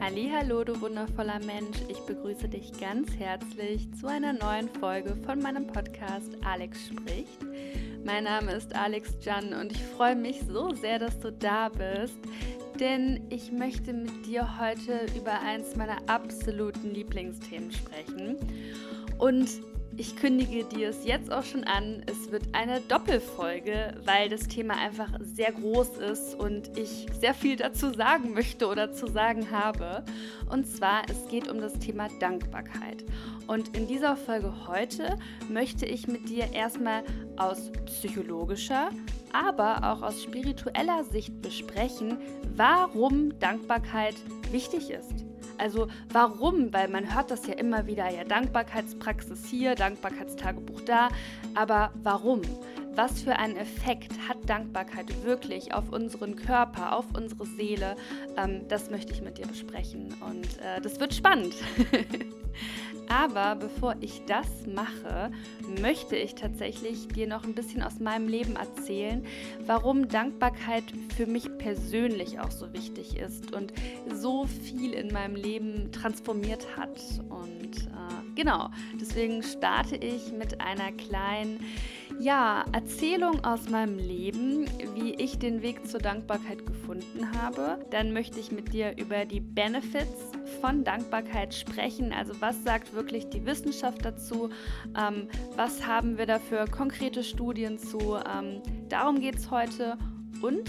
Hallo, 0.00 0.64
du 0.64 0.80
wundervoller 0.80 1.40
Mensch. 1.40 1.76
Ich 1.88 1.98
begrüße 2.00 2.48
dich 2.48 2.72
ganz 2.80 3.14
herzlich 3.18 3.86
zu 4.00 4.06
einer 4.06 4.32
neuen 4.32 4.70
Folge 4.80 5.14
von 5.26 5.40
meinem 5.40 5.66
Podcast 5.66 6.38
Alex 6.42 6.86
spricht. 6.88 7.38
Mein 8.02 8.24
Name 8.24 8.52
ist 8.52 8.74
Alex 8.74 9.14
Jan 9.20 9.52
und 9.52 9.72
ich 9.72 9.82
freue 9.82 10.16
mich 10.16 10.40
so 10.48 10.72
sehr, 10.72 10.98
dass 10.98 11.20
du 11.20 11.30
da 11.30 11.68
bist, 11.68 12.16
denn 12.80 13.26
ich 13.28 13.52
möchte 13.52 13.92
mit 13.92 14.24
dir 14.24 14.58
heute 14.58 15.04
über 15.14 15.38
eins 15.38 15.76
meiner 15.76 15.98
absoluten 16.06 16.94
Lieblingsthemen 16.94 17.70
sprechen. 17.70 18.38
Und 19.18 19.50
ich 20.00 20.16
kündige 20.16 20.64
dir 20.64 20.88
es 20.88 21.04
jetzt 21.04 21.30
auch 21.30 21.44
schon 21.44 21.64
an. 21.64 22.02
Es 22.06 22.32
wird 22.32 22.54
eine 22.54 22.80
Doppelfolge, 22.80 23.92
weil 24.06 24.30
das 24.30 24.48
Thema 24.48 24.78
einfach 24.78 25.10
sehr 25.20 25.52
groß 25.52 25.98
ist 25.98 26.34
und 26.36 26.78
ich 26.78 27.06
sehr 27.20 27.34
viel 27.34 27.56
dazu 27.56 27.92
sagen 27.92 28.32
möchte 28.32 28.66
oder 28.66 28.94
zu 28.94 29.08
sagen 29.08 29.50
habe. 29.50 30.02
Und 30.50 30.66
zwar, 30.66 31.02
es 31.10 31.28
geht 31.28 31.48
um 31.48 31.60
das 31.60 31.74
Thema 31.74 32.08
Dankbarkeit. 32.18 33.04
Und 33.46 33.76
in 33.76 33.86
dieser 33.86 34.16
Folge 34.16 34.66
heute 34.66 35.18
möchte 35.50 35.84
ich 35.84 36.08
mit 36.08 36.30
dir 36.30 36.50
erstmal 36.50 37.04
aus 37.36 37.70
psychologischer, 37.84 38.88
aber 39.34 39.92
auch 39.92 40.00
aus 40.00 40.22
spiritueller 40.22 41.04
Sicht 41.04 41.42
besprechen, 41.42 42.16
warum 42.56 43.38
Dankbarkeit 43.38 44.14
wichtig 44.50 44.88
ist. 44.88 45.29
Also 45.60 45.88
warum? 46.12 46.72
Weil 46.72 46.88
man 46.88 47.14
hört 47.14 47.30
das 47.30 47.46
ja 47.46 47.54
immer 47.54 47.86
wieder, 47.86 48.10
ja, 48.10 48.24
Dankbarkeitspraxis 48.24 49.44
hier, 49.44 49.74
Dankbarkeitstagebuch 49.74 50.80
da. 50.82 51.08
Aber 51.54 51.92
warum? 52.02 52.40
Was 52.94 53.22
für 53.22 53.36
einen 53.36 53.56
Effekt 53.56 54.12
hat 54.28 54.36
Dankbarkeit 54.48 55.24
wirklich 55.24 55.72
auf 55.72 55.92
unseren 55.92 56.34
Körper, 56.34 56.96
auf 56.96 57.04
unsere 57.16 57.46
Seele? 57.46 57.94
Ähm, 58.36 58.62
das 58.68 58.90
möchte 58.90 59.12
ich 59.12 59.22
mit 59.22 59.38
dir 59.38 59.46
besprechen 59.46 60.14
und 60.28 60.58
äh, 60.58 60.80
das 60.82 60.98
wird 60.98 61.14
spannend. 61.14 61.54
Aber 63.10 63.56
bevor 63.56 63.96
ich 64.00 64.22
das 64.26 64.46
mache, 64.72 65.32
möchte 65.80 66.14
ich 66.14 66.36
tatsächlich 66.36 67.08
dir 67.08 67.26
noch 67.26 67.42
ein 67.42 67.54
bisschen 67.54 67.82
aus 67.82 67.98
meinem 67.98 68.28
Leben 68.28 68.54
erzählen, 68.54 69.26
warum 69.66 70.06
Dankbarkeit 70.06 70.84
für 71.16 71.26
mich 71.26 71.48
persönlich 71.58 72.38
auch 72.38 72.52
so 72.52 72.72
wichtig 72.72 73.16
ist 73.16 73.52
und 73.52 73.72
so 74.14 74.46
viel 74.46 74.92
in 74.92 75.12
meinem 75.12 75.34
Leben 75.34 75.90
transformiert 75.90 76.64
hat. 76.76 77.00
Und 77.28 77.78
äh, 77.88 78.34
genau, 78.36 78.70
deswegen 79.00 79.42
starte 79.42 79.96
ich 79.96 80.30
mit 80.30 80.60
einer 80.60 80.92
kleinen 80.92 81.58
ja, 82.18 82.64
Erzählung 82.72 83.44
aus 83.44 83.68
meinem 83.68 83.98
Leben, 83.98 84.66
wie 84.94 85.14
ich 85.14 85.38
den 85.38 85.62
Weg 85.62 85.86
zur 85.86 86.00
Dankbarkeit 86.00 86.66
gefunden 86.66 87.32
habe. 87.40 87.78
Dann 87.90 88.12
möchte 88.12 88.40
ich 88.40 88.52
mit 88.52 88.72
dir 88.72 88.96
über 88.98 89.24
die 89.24 89.40
Benefits 89.40 90.32
von 90.60 90.84
Dankbarkeit 90.84 91.54
sprechen. 91.54 92.12
Also 92.12 92.34
was 92.40 92.62
sagt 92.64 92.92
wirklich 92.92 93.28
die 93.28 93.44
Wissenschaft 93.46 94.04
dazu? 94.04 94.50
Ähm, 94.98 95.28
was 95.56 95.86
haben 95.86 96.18
wir 96.18 96.26
dafür 96.26 96.66
konkrete 96.66 97.22
Studien 97.22 97.78
zu? 97.78 98.16
Ähm, 98.16 98.62
darum 98.88 99.20
geht 99.20 99.36
es 99.36 99.50
heute. 99.50 99.96
Und 100.42 100.68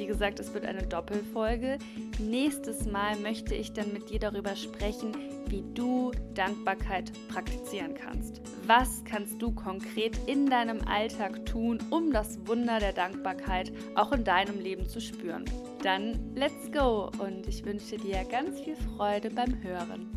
wie 0.00 0.06
gesagt, 0.06 0.40
es 0.40 0.54
wird 0.54 0.64
eine 0.64 0.82
Doppelfolge. 0.82 1.76
Nächstes 2.18 2.86
Mal 2.86 3.16
möchte 3.16 3.54
ich 3.54 3.74
dann 3.74 3.92
mit 3.92 4.08
dir 4.08 4.18
darüber 4.18 4.56
sprechen, 4.56 5.14
wie 5.48 5.62
du 5.74 6.10
Dankbarkeit 6.32 7.12
praktizieren 7.28 7.92
kannst. 7.92 8.40
Was 8.66 9.04
kannst 9.04 9.42
du 9.42 9.52
konkret 9.52 10.16
in 10.26 10.48
deinem 10.48 10.80
Alltag 10.88 11.44
tun, 11.44 11.78
um 11.90 12.14
das 12.14 12.38
Wunder 12.46 12.78
der 12.78 12.94
Dankbarkeit 12.94 13.72
auch 13.94 14.12
in 14.12 14.24
deinem 14.24 14.58
Leben 14.58 14.88
zu 14.88 15.02
spüren? 15.02 15.44
Dann 15.82 16.34
let's 16.34 16.72
go 16.72 17.10
und 17.18 17.46
ich 17.46 17.66
wünsche 17.66 17.98
dir 17.98 18.24
ganz 18.24 18.58
viel 18.58 18.76
Freude 18.76 19.28
beim 19.28 19.62
Hören. 19.62 20.16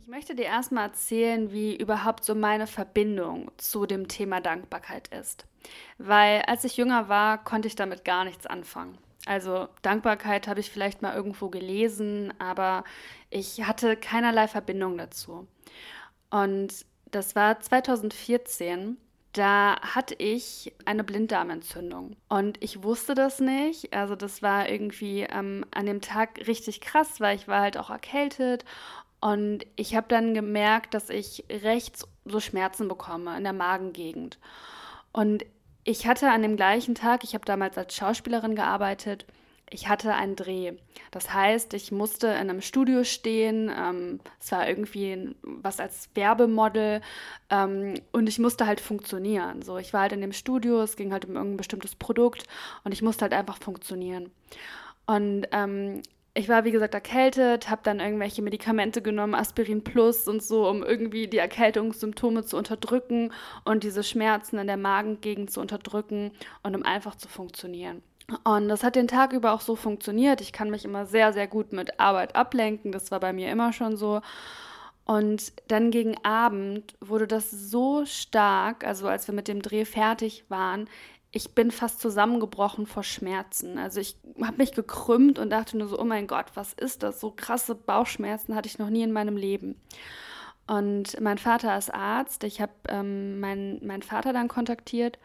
Ich 0.00 0.08
möchte 0.08 0.34
dir 0.34 0.46
erstmal 0.46 0.86
erzählen, 0.86 1.52
wie 1.52 1.76
überhaupt 1.76 2.24
so 2.24 2.34
meine 2.34 2.66
Verbindung 2.66 3.50
zu 3.58 3.84
dem 3.84 4.08
Thema 4.08 4.40
Dankbarkeit 4.40 5.08
ist. 5.08 5.44
Weil 5.98 6.42
als 6.42 6.64
ich 6.64 6.76
jünger 6.76 7.08
war, 7.08 7.42
konnte 7.42 7.68
ich 7.68 7.76
damit 7.76 8.04
gar 8.04 8.24
nichts 8.24 8.46
anfangen. 8.46 8.98
Also 9.26 9.68
Dankbarkeit 9.82 10.48
habe 10.48 10.60
ich 10.60 10.70
vielleicht 10.70 11.02
mal 11.02 11.14
irgendwo 11.14 11.48
gelesen, 11.48 12.32
aber 12.38 12.84
ich 13.30 13.66
hatte 13.66 13.96
keinerlei 13.96 14.48
Verbindung 14.48 14.96
dazu. 14.96 15.46
Und 16.30 16.86
das 17.10 17.36
war 17.36 17.60
2014. 17.60 18.96
Da 19.34 19.76
hatte 19.82 20.14
ich 20.14 20.72
eine 20.86 21.04
Blinddarmentzündung 21.04 22.16
und 22.28 22.62
ich 22.62 22.82
wusste 22.82 23.14
das 23.14 23.40
nicht. 23.40 23.92
Also 23.92 24.16
das 24.16 24.42
war 24.42 24.68
irgendwie 24.68 25.20
ähm, 25.20 25.66
an 25.70 25.84
dem 25.84 26.00
Tag 26.00 26.46
richtig 26.46 26.80
krass, 26.80 27.20
weil 27.20 27.36
ich 27.36 27.46
war 27.46 27.60
halt 27.60 27.76
auch 27.76 27.90
erkältet 27.90 28.64
und 29.20 29.66
ich 29.76 29.96
habe 29.96 30.06
dann 30.08 30.32
gemerkt, 30.32 30.94
dass 30.94 31.10
ich 31.10 31.44
rechts 31.50 32.06
so 32.24 32.40
Schmerzen 32.40 32.88
bekomme 32.88 33.36
in 33.36 33.44
der 33.44 33.52
Magengegend. 33.52 34.38
Und 35.12 35.44
ich 35.88 36.06
hatte 36.06 36.30
an 36.30 36.42
dem 36.42 36.56
gleichen 36.56 36.94
Tag, 36.94 37.24
ich 37.24 37.32
habe 37.32 37.46
damals 37.46 37.78
als 37.78 37.96
Schauspielerin 37.96 38.54
gearbeitet, 38.54 39.24
ich 39.70 39.88
hatte 39.88 40.12
einen 40.12 40.36
Dreh. 40.36 40.74
Das 41.10 41.32
heißt, 41.32 41.72
ich 41.72 41.92
musste 41.92 42.26
in 42.26 42.34
einem 42.34 42.60
Studio 42.60 43.04
stehen. 43.04 43.72
Ähm, 43.74 44.20
es 44.38 44.52
war 44.52 44.68
irgendwie 44.68 45.34
was 45.42 45.80
als 45.80 46.10
Werbemodel 46.14 47.00
ähm, 47.48 47.94
und 48.12 48.28
ich 48.28 48.38
musste 48.38 48.66
halt 48.66 48.82
funktionieren. 48.82 49.62
So, 49.62 49.78
ich 49.78 49.94
war 49.94 50.02
halt 50.02 50.12
in 50.12 50.20
dem 50.20 50.34
Studio, 50.34 50.82
es 50.82 50.96
ging 50.96 51.10
halt 51.10 51.24
um 51.24 51.36
irgendein 51.36 51.56
bestimmtes 51.56 51.94
Produkt 51.94 52.44
und 52.84 52.92
ich 52.92 53.00
musste 53.00 53.22
halt 53.22 53.32
einfach 53.32 53.56
funktionieren. 53.58 54.30
Und 55.06 55.46
ähm, 55.52 56.02
ich 56.38 56.48
war, 56.48 56.64
wie 56.64 56.70
gesagt, 56.70 56.94
erkältet, 56.94 57.68
habe 57.68 57.80
dann 57.82 57.98
irgendwelche 57.98 58.42
Medikamente 58.42 59.02
genommen, 59.02 59.34
Aspirin 59.34 59.82
Plus 59.82 60.28
und 60.28 60.42
so, 60.42 60.68
um 60.68 60.84
irgendwie 60.84 61.26
die 61.26 61.38
Erkältungssymptome 61.38 62.44
zu 62.44 62.56
unterdrücken 62.56 63.32
und 63.64 63.82
diese 63.82 64.04
Schmerzen 64.04 64.58
in 64.58 64.68
der 64.68 64.76
Magengegend 64.76 65.50
zu 65.50 65.60
unterdrücken 65.60 66.30
und 66.62 66.76
um 66.76 66.84
einfach 66.84 67.16
zu 67.16 67.28
funktionieren. 67.28 68.02
Und 68.44 68.68
das 68.68 68.84
hat 68.84 68.94
den 68.94 69.08
Tag 69.08 69.32
über 69.32 69.52
auch 69.52 69.60
so 69.60 69.74
funktioniert. 69.74 70.40
Ich 70.40 70.52
kann 70.52 70.70
mich 70.70 70.84
immer 70.84 71.06
sehr, 71.06 71.32
sehr 71.32 71.48
gut 71.48 71.72
mit 71.72 71.98
Arbeit 71.98 72.36
ablenken. 72.36 72.92
Das 72.92 73.10
war 73.10 73.18
bei 73.18 73.32
mir 73.32 73.50
immer 73.50 73.72
schon 73.72 73.96
so. 73.96 74.20
Und 75.06 75.54
dann 75.68 75.90
gegen 75.90 76.22
Abend 76.22 76.94
wurde 77.00 77.26
das 77.26 77.50
so 77.50 78.04
stark, 78.04 78.84
also 78.86 79.08
als 79.08 79.26
wir 79.26 79.34
mit 79.34 79.48
dem 79.48 79.62
Dreh 79.62 79.86
fertig 79.86 80.44
waren, 80.50 80.88
ich 81.30 81.54
bin 81.54 81.70
fast 81.70 82.00
zusammengebrochen 82.00 82.86
vor 82.86 83.02
Schmerzen. 83.02 83.78
Also 83.78 84.00
ich 84.00 84.16
habe 84.40 84.56
mich 84.56 84.72
gekrümmt 84.72 85.38
und 85.38 85.50
dachte 85.50 85.76
nur 85.76 85.88
so, 85.88 85.98
oh 85.98 86.04
mein 86.04 86.26
Gott, 86.26 86.46
was 86.54 86.72
ist 86.72 87.02
das? 87.02 87.20
So 87.20 87.30
krasse 87.30 87.74
Bauchschmerzen 87.74 88.54
hatte 88.54 88.68
ich 88.68 88.78
noch 88.78 88.88
nie 88.88 89.02
in 89.02 89.12
meinem 89.12 89.36
Leben. 89.36 89.80
Und 90.66 91.20
mein 91.20 91.38
Vater 91.38 91.76
ist 91.76 91.92
Arzt. 91.92 92.44
Ich 92.44 92.60
habe 92.60 92.72
ähm, 92.88 93.40
meinen 93.40 93.86
mein 93.86 94.02
Vater 94.02 94.32
dann 94.32 94.48
kontaktiert 94.48 95.18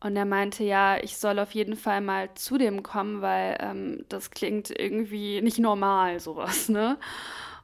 und 0.00 0.16
er 0.16 0.24
meinte, 0.24 0.62
ja, 0.62 0.98
ich 1.02 1.16
soll 1.16 1.38
auf 1.38 1.52
jeden 1.52 1.76
Fall 1.76 2.00
mal 2.00 2.28
zu 2.34 2.58
dem 2.58 2.82
kommen, 2.82 3.22
weil 3.22 3.56
ähm, 3.60 4.04
das 4.08 4.30
klingt 4.30 4.70
irgendwie 4.70 5.40
nicht 5.42 5.58
normal, 5.58 6.20
sowas, 6.20 6.68
ne? 6.68 6.98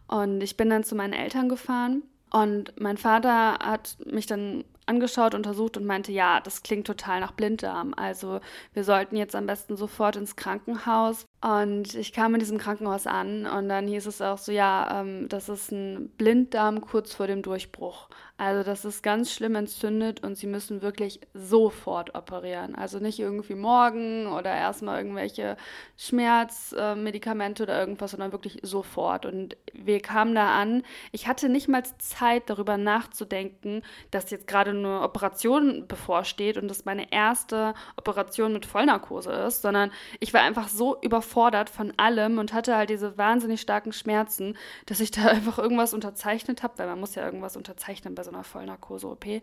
Und 0.09 0.43
ich 0.43 0.56
bin 0.56 0.69
dann 0.69 0.84
zu 0.84 0.94
meinen 0.94 1.12
Eltern 1.12 1.49
gefahren 1.49 2.03
und 2.31 2.78
mein 2.81 2.97
Vater 2.97 3.59
hat 3.60 3.97
mich 4.04 4.26
dann 4.26 4.64
angeschaut, 4.87 5.34
untersucht 5.34 5.76
und 5.76 5.87
meinte, 5.87 6.12
ja, 6.12 6.41
das 6.41 6.62
klingt 6.62 6.87
total 6.87 7.20
nach 7.20 7.32
Blinddarm. 7.32 7.94
Also 7.97 8.41
wir 8.72 8.84
sollten 8.84 9.16
jetzt 9.16 9.37
am 9.37 9.47
besten 9.47 9.76
sofort 9.76 10.16
ins 10.16 10.37
Krankenhaus. 10.37 11.25
Und 11.41 11.94
ich 11.94 12.12
kam 12.12 12.34
in 12.34 12.41
diesem 12.41 12.59
Krankenhaus 12.59 13.09
an 13.09 13.47
und 13.47 13.69
dann 13.69 13.88
hieß 13.88 14.06
es 14.06 14.22
auch 14.22 14.38
so, 14.38 14.53
ja, 14.53 15.00
ähm, 15.00 15.28
das 15.28 15.48
ist 15.48 15.72
ein 15.72 16.10
Blinddarm 16.16 16.81
kurz 16.81 17.15
vor 17.15 17.26
dem 17.26 17.43
Durchbruch. 17.43 18.09
Also 18.37 18.65
das 18.65 18.84
ist 18.84 19.03
ganz 19.03 19.32
schlimm 19.32 19.54
entzündet 19.54 20.22
und 20.25 20.37
sie 20.37 20.47
müssen 20.47 20.82
wirklich 20.82 21.20
sofort 21.32 22.14
operieren. 22.14 22.75
Also 22.75 22.99
nicht 22.99 23.19
irgendwie 23.20 23.54
morgen 23.54 24.26
oder 24.26 24.53
erstmal 24.53 24.99
irgendwelche 24.99 25.56
Schmerzmedikamente 25.96 27.62
äh, 27.62 27.67
oder 27.67 27.79
irgendwas, 27.79 28.12
sondern 28.12 28.32
wirklich 28.32 28.58
sofort. 28.62 29.26
Und 29.26 29.56
wir 29.73 30.00
kamen 30.00 30.34
da 30.34 30.61
an. 30.61 30.82
Ich 31.12 31.29
hatte 31.29 31.49
nicht 31.49 31.69
mal 31.69 31.82
Zeit 31.99 32.50
darüber 32.50 32.76
nachzudenken, 32.79 33.82
dass 34.11 34.31
jetzt 34.31 34.46
gerade 34.46 34.71
eine 34.78 35.00
Operation 35.00 35.86
bevorsteht 35.86 36.56
und 36.56 36.69
das 36.69 36.84
meine 36.84 37.12
erste 37.12 37.74
Operation 37.96 38.52
mit 38.52 38.66
Vollnarkose 38.66 39.30
ist, 39.30 39.62
sondern 39.62 39.90
ich 40.20 40.34
war 40.34 40.42
einfach 40.42 40.69
so 40.69 41.00
überfordert 41.00 41.70
von 41.70 41.92
allem 41.96 42.38
und 42.38 42.52
hatte 42.52 42.76
halt 42.76 42.90
diese 42.90 43.16
wahnsinnig 43.16 43.60
starken 43.60 43.92
Schmerzen, 43.92 44.56
dass 44.86 45.00
ich 45.00 45.10
da 45.12 45.28
einfach 45.28 45.58
irgendwas 45.58 45.94
unterzeichnet 45.94 46.62
habe, 46.62 46.78
weil 46.78 46.86
man 46.86 47.00
muss 47.00 47.14
ja 47.14 47.24
irgendwas 47.24 47.56
unterzeichnen 47.56 48.14
bei 48.14 48.22
so 48.22 48.30
einer 48.30 48.44
Vollnarkose-OP. 48.44 49.42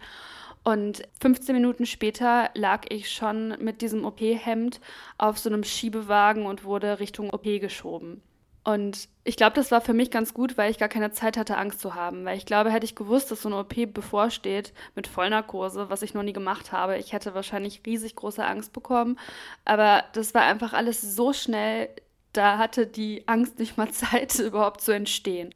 Und 0.63 1.03
15 1.21 1.55
Minuten 1.55 1.85
später 1.85 2.49
lag 2.53 2.85
ich 2.89 3.11
schon 3.11 3.55
mit 3.63 3.81
diesem 3.81 4.05
OP-Hemd 4.05 4.81
auf 5.17 5.39
so 5.39 5.49
einem 5.49 5.63
Schiebewagen 5.63 6.45
und 6.45 6.63
wurde 6.63 6.99
Richtung 6.99 7.29
OP 7.29 7.43
geschoben. 7.43 8.21
Und 8.69 9.09
ich 9.23 9.35
glaube, 9.35 9.55
das 9.55 9.71
war 9.71 9.81
für 9.81 9.95
mich 9.95 10.11
ganz 10.11 10.35
gut, 10.35 10.55
weil 10.55 10.69
ich 10.69 10.77
gar 10.77 10.89
keine 10.89 11.09
Zeit 11.09 11.37
hatte, 11.37 11.57
Angst 11.57 11.79
zu 11.79 11.95
haben. 11.95 12.23
Weil 12.23 12.37
ich 12.37 12.45
glaube, 12.45 12.69
hätte 12.69 12.85
ich 12.85 12.93
gewusst, 12.93 13.31
dass 13.31 13.41
so 13.41 13.49
eine 13.49 13.57
OP 13.57 13.91
bevorsteht 13.91 14.73
mit 14.93 15.07
Vollnarkose, 15.07 15.89
was 15.89 16.03
ich 16.03 16.13
noch 16.13 16.21
nie 16.21 16.33
gemacht 16.33 16.71
habe, 16.71 16.99
ich 16.99 17.11
hätte 17.11 17.33
wahrscheinlich 17.33 17.81
riesig 17.87 18.15
große 18.15 18.45
Angst 18.45 18.71
bekommen. 18.71 19.17
Aber 19.65 20.03
das 20.13 20.35
war 20.35 20.43
einfach 20.43 20.73
alles 20.73 21.01
so 21.01 21.33
schnell, 21.33 21.89
da 22.31 22.59
hatte 22.59 22.85
die 22.85 23.27
Angst 23.27 23.57
nicht 23.57 23.75
mal 23.75 23.89
Zeit, 23.91 24.37
überhaupt 24.37 24.81
zu 24.81 24.91
entstehen. 24.91 25.55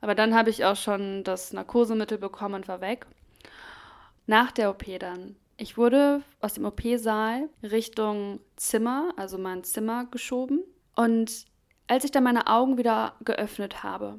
Aber 0.00 0.16
dann 0.16 0.34
habe 0.34 0.50
ich 0.50 0.64
auch 0.64 0.76
schon 0.76 1.22
das 1.22 1.52
Narkosemittel 1.52 2.18
bekommen 2.18 2.56
und 2.56 2.66
war 2.66 2.80
weg. 2.80 3.06
Nach 4.26 4.50
der 4.50 4.70
OP 4.70 4.84
dann. 4.98 5.36
Ich 5.58 5.76
wurde 5.76 6.22
aus 6.40 6.54
dem 6.54 6.64
OP-Saal 6.64 7.50
Richtung 7.62 8.40
Zimmer, 8.56 9.12
also 9.16 9.38
mein 9.38 9.62
Zimmer, 9.62 10.06
geschoben. 10.06 10.64
Und 10.96 11.46
als 11.88 12.04
ich 12.04 12.10
dann 12.10 12.24
meine 12.24 12.46
Augen 12.46 12.78
wieder 12.78 13.14
geöffnet 13.24 13.82
habe, 13.82 14.18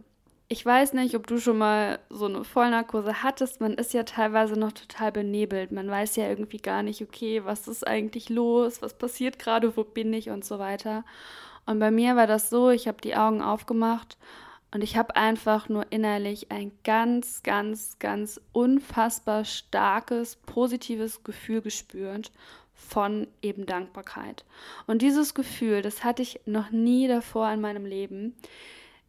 ich 0.52 0.66
weiß 0.66 0.94
nicht, 0.94 1.16
ob 1.16 1.28
du 1.28 1.40
schon 1.40 1.60
mal 1.60 2.00
so 2.10 2.26
eine 2.26 2.44
Vollnarkose 2.44 3.22
hattest. 3.22 3.62
Man 3.62 3.76
ist 3.76 3.94
ja 3.94 4.02
teilweise 4.02 4.56
noch 4.56 4.72
total 4.72 5.12
benebelt. 5.12 5.72
Man 5.72 5.88
weiß 5.88 6.16
ja 6.16 6.28
irgendwie 6.28 6.58
gar 6.58 6.82
nicht, 6.82 7.04
okay, 7.04 7.46
was 7.46 7.68
ist 7.68 7.86
eigentlich 7.86 8.30
los? 8.30 8.82
Was 8.82 8.96
passiert 8.98 9.38
gerade? 9.38 9.78
Wo 9.78 9.84
bin 9.84 10.12
ich? 10.12 10.32
Und 10.32 10.44
so 10.44 10.58
weiter. 10.58 11.06
Und 11.68 11.78
bei 11.78 11.92
mir 11.92 12.16
war 12.16 12.26
das 12.26 12.50
so, 12.50 12.72
ich 12.72 12.88
habe 12.88 13.00
die 13.00 13.16
Augen 13.16 13.44
aufgemacht 13.44 14.18
und 14.74 14.84
ich 14.84 14.98
habe 14.98 15.16
einfach 15.16 15.70
nur 15.70 15.92
innerlich 15.92 16.52
ein 16.52 16.72
ganz, 16.84 17.44
ganz, 17.44 18.00
ganz 18.00 18.42
unfassbar 18.52 19.46
starkes, 19.46 20.36
positives 20.36 21.24
Gefühl 21.24 21.62
gespürt 21.62 22.32
von 22.88 23.28
eben 23.42 23.66
Dankbarkeit. 23.66 24.46
Und 24.88 25.02
dieses 25.02 25.34
Gefühl, 25.34 25.82
das 25.82 26.04
hatte 26.04 26.22
ich 26.22 26.40
noch 26.46 26.72
nie 26.72 27.08
davor 27.08 27.52
in 27.52 27.62
meinem 27.62 27.86
Leben 27.86 28.36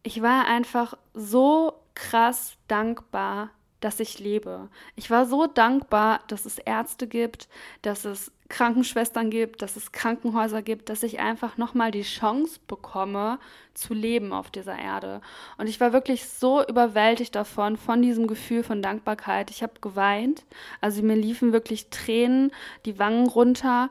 ich 0.03 0.21
war 0.21 0.47
einfach 0.47 0.97
so 1.13 1.73
krass 1.93 2.53
dankbar, 2.67 3.51
dass 3.81 3.99
ich 3.99 4.19
lebe. 4.19 4.69
Ich 4.95 5.09
war 5.09 5.25
so 5.25 5.47
dankbar, 5.47 6.21
dass 6.27 6.45
es 6.45 6.57
Ärzte 6.57 7.07
gibt, 7.07 7.49
dass 7.81 8.05
es 8.05 8.31
Krankenschwestern 8.47 9.29
gibt, 9.29 9.61
dass 9.61 9.75
es 9.75 9.91
Krankenhäuser 9.91 10.61
gibt, 10.61 10.89
dass 10.89 11.03
ich 11.03 11.19
einfach 11.19 11.57
nochmal 11.57 11.91
die 11.91 12.03
Chance 12.03 12.59
bekomme, 12.67 13.39
zu 13.73 13.93
leben 13.93 14.33
auf 14.33 14.51
dieser 14.51 14.77
Erde. 14.77 15.21
Und 15.57 15.67
ich 15.67 15.79
war 15.79 15.93
wirklich 15.93 16.27
so 16.27 16.65
überwältigt 16.65 17.33
davon, 17.35 17.77
von 17.77 18.01
diesem 18.01 18.27
Gefühl 18.27 18.63
von 18.63 18.81
Dankbarkeit. 18.81 19.49
Ich 19.49 19.63
habe 19.63 19.73
geweint, 19.81 20.43
also 20.81 21.01
mir 21.01 21.15
liefen 21.15 21.53
wirklich 21.53 21.89
Tränen 21.89 22.51
die 22.85 22.99
Wangen 22.99 23.27
runter 23.27 23.89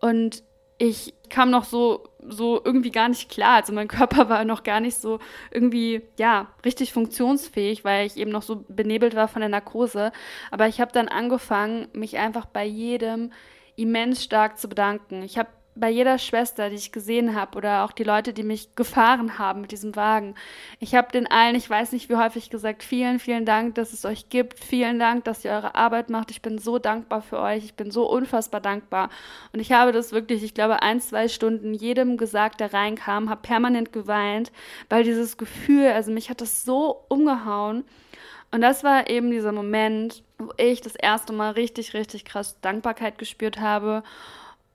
und 0.00 0.42
ich 0.78 1.12
kam 1.28 1.50
noch 1.50 1.64
so, 1.64 2.08
so 2.26 2.60
irgendwie 2.64 2.90
gar 2.90 3.08
nicht 3.08 3.30
klar. 3.30 3.56
Also 3.56 3.72
mein 3.72 3.88
Körper 3.88 4.28
war 4.28 4.44
noch 4.44 4.62
gar 4.62 4.80
nicht 4.80 4.96
so 4.96 5.18
irgendwie, 5.50 6.02
ja, 6.18 6.48
richtig 6.64 6.92
funktionsfähig, 6.92 7.84
weil 7.84 8.06
ich 8.06 8.16
eben 8.16 8.30
noch 8.30 8.42
so 8.42 8.64
benebelt 8.68 9.14
war 9.14 9.28
von 9.28 9.40
der 9.40 9.48
Narkose. 9.48 10.12
Aber 10.50 10.68
ich 10.68 10.80
habe 10.80 10.92
dann 10.92 11.08
angefangen, 11.08 11.88
mich 11.92 12.18
einfach 12.18 12.46
bei 12.46 12.64
jedem 12.64 13.32
immens 13.76 14.24
stark 14.24 14.58
zu 14.58 14.68
bedanken. 14.68 15.22
Ich 15.22 15.38
habe 15.38 15.48
bei 15.78 15.90
jeder 15.90 16.18
Schwester, 16.18 16.70
die 16.70 16.76
ich 16.76 16.92
gesehen 16.92 17.34
habe 17.34 17.56
oder 17.56 17.84
auch 17.84 17.92
die 17.92 18.04
Leute, 18.04 18.32
die 18.32 18.42
mich 18.42 18.74
gefahren 18.74 19.38
haben 19.38 19.60
mit 19.60 19.70
diesem 19.70 19.94
Wagen. 19.94 20.34
Ich 20.80 20.94
habe 20.94 21.12
den 21.12 21.26
allen, 21.26 21.54
ich 21.54 21.70
weiß 21.70 21.92
nicht 21.92 22.08
wie 22.08 22.16
häufig 22.16 22.50
gesagt, 22.50 22.82
vielen, 22.82 23.18
vielen 23.20 23.44
Dank, 23.44 23.76
dass 23.76 23.92
es 23.92 24.04
euch 24.04 24.28
gibt. 24.28 24.58
Vielen 24.58 24.98
Dank, 24.98 25.24
dass 25.24 25.44
ihr 25.44 25.52
eure 25.52 25.74
Arbeit 25.74 26.10
macht. 26.10 26.30
Ich 26.30 26.42
bin 26.42 26.58
so 26.58 26.78
dankbar 26.78 27.22
für 27.22 27.38
euch. 27.38 27.64
Ich 27.64 27.74
bin 27.74 27.90
so 27.90 28.10
unfassbar 28.10 28.60
dankbar. 28.60 29.08
Und 29.52 29.60
ich 29.60 29.72
habe 29.72 29.92
das 29.92 30.12
wirklich, 30.12 30.42
ich 30.42 30.54
glaube, 30.54 30.82
ein, 30.82 31.00
zwei 31.00 31.28
Stunden 31.28 31.74
jedem 31.74 32.16
gesagt, 32.16 32.60
der 32.60 32.72
reinkam, 32.74 33.30
habe 33.30 33.42
permanent 33.42 33.92
geweint, 33.92 34.50
weil 34.88 35.04
dieses 35.04 35.36
Gefühl, 35.36 35.88
also 35.88 36.10
mich 36.10 36.28
hat 36.28 36.40
das 36.40 36.64
so 36.64 37.04
umgehauen. 37.08 37.84
Und 38.50 38.62
das 38.62 38.82
war 38.82 39.10
eben 39.10 39.30
dieser 39.30 39.52
Moment, 39.52 40.22
wo 40.38 40.52
ich 40.56 40.80
das 40.80 40.94
erste 40.94 41.32
Mal 41.32 41.50
richtig, 41.52 41.94
richtig 41.94 42.24
krass 42.24 42.58
Dankbarkeit 42.60 43.18
gespürt 43.18 43.60
habe 43.60 44.02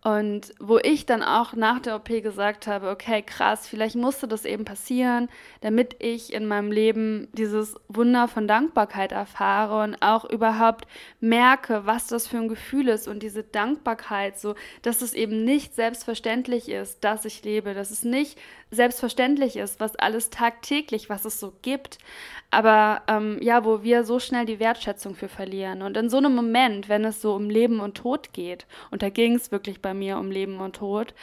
und 0.03 0.53
wo 0.59 0.79
ich 0.79 1.05
dann 1.05 1.23
auch 1.23 1.53
nach 1.53 1.79
der 1.79 1.95
OP 1.95 2.09
gesagt 2.09 2.67
habe, 2.67 2.89
okay, 2.89 3.21
krass, 3.21 3.67
vielleicht 3.67 3.95
musste 3.95 4.27
das 4.27 4.44
eben 4.44 4.65
passieren, 4.65 5.29
damit 5.61 5.95
ich 6.00 6.33
in 6.33 6.45
meinem 6.45 6.73
Leben 6.73 7.29
dieses 7.31 7.75
Wunder 7.88 8.27
von 8.27 8.45
Dankbarkeit 8.45 9.13
erfahre 9.13 9.81
und 9.81 10.01
auch 10.01 10.25
überhaupt 10.25 10.88
merke, 11.21 11.85
was 11.85 12.07
das 12.07 12.27
für 12.27 12.38
ein 12.38 12.50
Gefühl 12.50 12.89
ist 12.89 13.07
und 13.07 13.23
diese 13.23 13.44
Dankbarkeit, 13.44 14.38
so, 14.38 14.55
dass 14.81 15.01
es 15.01 15.13
eben 15.13 15.45
nicht 15.45 15.73
selbstverständlich 15.73 16.67
ist, 16.67 17.01
dass 17.06 17.23
ich 17.23 17.44
lebe, 17.45 17.73
dass 17.73 17.89
es 17.89 18.03
nicht 18.03 18.38
selbstverständlich 18.73 19.55
ist, 19.55 19.79
was 19.79 19.95
alles 19.95 20.29
tagtäglich, 20.29 21.09
was 21.09 21.25
es 21.25 21.39
so 21.39 21.53
gibt, 21.61 21.97
aber 22.51 23.01
ähm, 23.07 23.39
ja, 23.41 23.65
wo 23.65 23.83
wir 23.83 24.03
so 24.03 24.19
schnell 24.19 24.45
die 24.45 24.59
Wertschätzung 24.59 25.15
für 25.15 25.27
verlieren. 25.27 25.81
Und 25.81 25.97
in 25.97 26.09
so 26.09 26.17
einem 26.17 26.35
Moment, 26.35 26.89
wenn 26.89 27.03
es 27.05 27.21
so 27.21 27.33
um 27.33 27.49
Leben 27.49 27.79
und 27.79 27.95
Tod 27.95 28.33
geht, 28.33 28.67
und 28.91 29.01
da 29.01 29.09
ging 29.09 29.35
es 29.35 29.51
wirklich 29.51 29.81
bei 29.81 29.93
mir 29.93 30.17
um 30.17 30.29
Leben 30.31 30.59
und 30.59 30.75
Tod, 30.75 31.13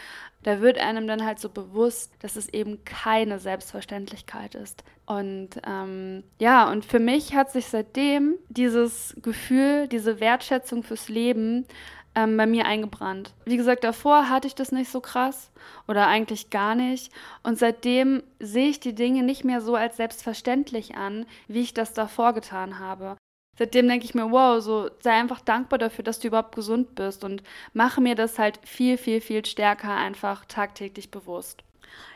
da 0.42 0.60
wird 0.60 0.78
einem 0.78 1.06
dann 1.06 1.24
halt 1.24 1.38
so 1.38 1.50
bewusst, 1.50 2.12
dass 2.20 2.36
es 2.36 2.48
eben 2.48 2.84
keine 2.84 3.38
Selbstverständlichkeit 3.38 4.54
ist. 4.54 4.84
Und 5.04 5.50
ähm, 5.66 6.24
ja, 6.38 6.70
und 6.70 6.84
für 6.84 6.98
mich 6.98 7.34
hat 7.34 7.52
sich 7.52 7.66
seitdem 7.66 8.36
dieses 8.48 9.14
Gefühl, 9.20 9.86
diese 9.88 10.20
Wertschätzung 10.20 10.82
fürs 10.82 11.08
Leben 11.08 11.66
ähm, 12.14 12.36
bei 12.36 12.46
mir 12.46 12.66
eingebrannt. 12.66 13.32
Wie 13.44 13.56
gesagt, 13.56 13.84
davor 13.84 14.28
hatte 14.28 14.46
ich 14.46 14.54
das 14.54 14.72
nicht 14.72 14.90
so 14.90 15.00
krass 15.00 15.50
oder 15.86 16.06
eigentlich 16.06 16.50
gar 16.50 16.74
nicht. 16.74 17.12
Und 17.42 17.58
seitdem 17.58 18.22
sehe 18.38 18.68
ich 18.68 18.80
die 18.80 18.94
Dinge 18.94 19.22
nicht 19.22 19.44
mehr 19.44 19.60
so 19.60 19.74
als 19.74 19.96
selbstverständlich 19.96 20.96
an, 20.96 21.26
wie 21.48 21.60
ich 21.60 21.74
das 21.74 21.92
davor 21.92 22.32
getan 22.32 22.78
habe. 22.78 23.16
Seitdem 23.58 23.88
denke 23.88 24.06
ich 24.06 24.14
mir, 24.14 24.30
wow, 24.30 24.62
so 24.62 24.90
sei 25.00 25.12
einfach 25.12 25.40
dankbar 25.40 25.78
dafür, 25.78 26.02
dass 26.02 26.18
du 26.18 26.28
überhaupt 26.28 26.54
gesund 26.54 26.94
bist 26.94 27.24
und 27.24 27.42
mache 27.74 28.00
mir 28.00 28.14
das 28.14 28.38
halt 28.38 28.58
viel, 28.64 28.96
viel, 28.96 29.20
viel 29.20 29.44
stärker 29.44 29.94
einfach 29.94 30.46
tagtäglich 30.46 31.10
bewusst. 31.10 31.62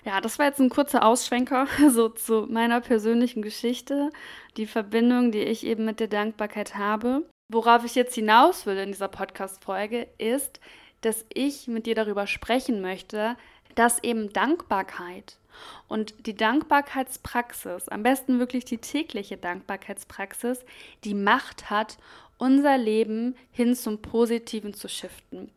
Ja, 0.04 0.20
das 0.20 0.38
war 0.38 0.46
jetzt 0.46 0.60
ein 0.60 0.70
kurzer 0.70 1.04
Ausschwenker 1.04 1.66
so 1.90 2.08
zu 2.08 2.46
meiner 2.48 2.80
persönlichen 2.80 3.42
Geschichte, 3.42 4.10
die 4.56 4.66
Verbindung, 4.66 5.32
die 5.32 5.40
ich 5.40 5.66
eben 5.66 5.84
mit 5.84 6.00
der 6.00 6.08
Dankbarkeit 6.08 6.76
habe. 6.76 7.24
Worauf 7.54 7.84
ich 7.84 7.94
jetzt 7.94 8.16
hinaus 8.16 8.66
will 8.66 8.78
in 8.78 8.90
dieser 8.90 9.06
Podcast-Folge, 9.06 10.08
ist, 10.18 10.58
dass 11.02 11.24
ich 11.32 11.68
mit 11.68 11.86
dir 11.86 11.94
darüber 11.94 12.26
sprechen 12.26 12.80
möchte, 12.80 13.36
dass 13.76 14.02
eben 14.02 14.32
Dankbarkeit 14.32 15.36
und 15.86 16.26
die 16.26 16.34
Dankbarkeitspraxis, 16.34 17.88
am 17.90 18.02
besten 18.02 18.40
wirklich 18.40 18.64
die 18.64 18.78
tägliche 18.78 19.36
Dankbarkeitspraxis, 19.36 20.64
die 21.04 21.14
Macht 21.14 21.70
hat, 21.70 21.96
unser 22.38 22.76
Leben 22.76 23.36
hin 23.52 23.76
zum 23.76 24.02
Positiven 24.02 24.74
zu 24.74 24.88
shiften. 24.88 25.48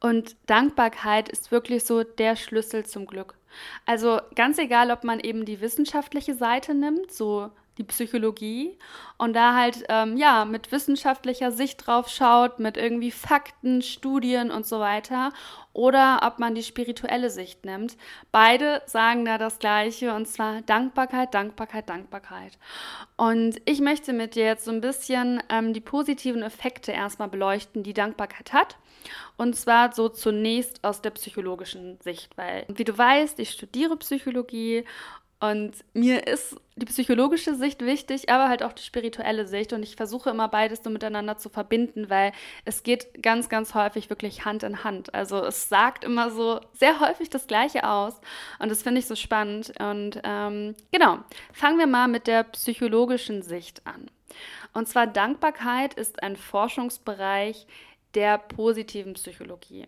Und 0.00 0.34
Dankbarkeit 0.46 1.28
ist 1.28 1.52
wirklich 1.52 1.84
so 1.84 2.02
der 2.02 2.34
Schlüssel 2.34 2.84
zum 2.84 3.06
Glück. 3.06 3.36
Also 3.84 4.20
ganz 4.34 4.58
egal, 4.58 4.90
ob 4.90 5.04
man 5.04 5.20
eben 5.20 5.44
die 5.44 5.60
wissenschaftliche 5.60 6.34
Seite 6.34 6.74
nimmt, 6.74 7.12
so 7.12 7.52
die 7.78 7.84
Psychologie 7.84 8.78
und 9.18 9.34
da 9.34 9.54
halt 9.54 9.84
ähm, 9.88 10.16
ja 10.16 10.44
mit 10.44 10.72
wissenschaftlicher 10.72 11.52
Sicht 11.52 11.86
drauf 11.86 12.08
schaut, 12.08 12.58
mit 12.58 12.76
irgendwie 12.76 13.10
Fakten, 13.10 13.82
Studien 13.82 14.50
und 14.50 14.66
so 14.66 14.80
weiter, 14.80 15.32
oder 15.72 16.20
ob 16.22 16.38
man 16.38 16.54
die 16.54 16.62
spirituelle 16.62 17.28
Sicht 17.28 17.66
nimmt. 17.66 17.98
Beide 18.32 18.82
sagen 18.86 19.26
da 19.26 19.36
das 19.36 19.58
Gleiche 19.58 20.14
und 20.14 20.26
zwar 20.26 20.62
Dankbarkeit, 20.62 21.34
Dankbarkeit, 21.34 21.88
Dankbarkeit. 21.88 22.58
Und 23.16 23.60
ich 23.66 23.80
möchte 23.80 24.14
mit 24.14 24.36
dir 24.36 24.46
jetzt 24.46 24.64
so 24.64 24.70
ein 24.70 24.80
bisschen 24.80 25.42
ähm, 25.50 25.74
die 25.74 25.82
positiven 25.82 26.42
Effekte 26.42 26.92
erstmal 26.92 27.28
beleuchten, 27.28 27.82
die 27.82 27.92
Dankbarkeit 27.92 28.54
hat. 28.54 28.76
Und 29.36 29.54
zwar 29.54 29.92
so 29.92 30.08
zunächst 30.08 30.82
aus 30.82 31.02
der 31.02 31.10
psychologischen 31.10 31.98
Sicht, 32.00 32.36
weil, 32.38 32.64
wie 32.68 32.84
du 32.84 32.96
weißt, 32.96 33.38
ich 33.38 33.50
studiere 33.50 33.96
Psychologie 33.98 34.84
und 35.38 35.72
mir 35.92 36.26
ist 36.26 36.56
die 36.76 36.86
psychologische 36.86 37.54
Sicht 37.54 37.82
wichtig, 37.84 38.30
aber 38.30 38.48
halt 38.48 38.62
auch 38.62 38.72
die 38.72 38.82
spirituelle 38.82 39.46
Sicht. 39.46 39.74
Und 39.74 39.82
ich 39.82 39.96
versuche 39.96 40.30
immer 40.30 40.48
beides 40.48 40.82
so 40.82 40.88
miteinander 40.88 41.36
zu 41.36 41.50
verbinden, 41.50 42.08
weil 42.08 42.32
es 42.64 42.82
geht 42.82 43.22
ganz, 43.22 43.50
ganz 43.50 43.74
häufig 43.74 44.08
wirklich 44.08 44.46
Hand 44.46 44.62
in 44.62 44.82
Hand. 44.82 45.14
Also 45.14 45.44
es 45.44 45.68
sagt 45.68 46.04
immer 46.04 46.30
so 46.30 46.60
sehr 46.72 47.00
häufig 47.00 47.28
das 47.28 47.46
Gleiche 47.46 47.88
aus. 47.88 48.14
Und 48.58 48.70
das 48.70 48.82
finde 48.82 49.00
ich 49.00 49.06
so 49.06 49.14
spannend. 49.14 49.74
Und 49.78 50.20
ähm, 50.24 50.74
genau, 50.90 51.18
fangen 51.52 51.78
wir 51.78 51.86
mal 51.86 52.08
mit 52.08 52.26
der 52.26 52.44
psychologischen 52.44 53.42
Sicht 53.42 53.86
an. 53.86 54.10
Und 54.72 54.88
zwar 54.88 55.06
Dankbarkeit 55.06 55.94
ist 55.94 56.22
ein 56.22 56.36
Forschungsbereich 56.36 57.66
der 58.14 58.38
positiven 58.38 59.14
Psychologie. 59.14 59.86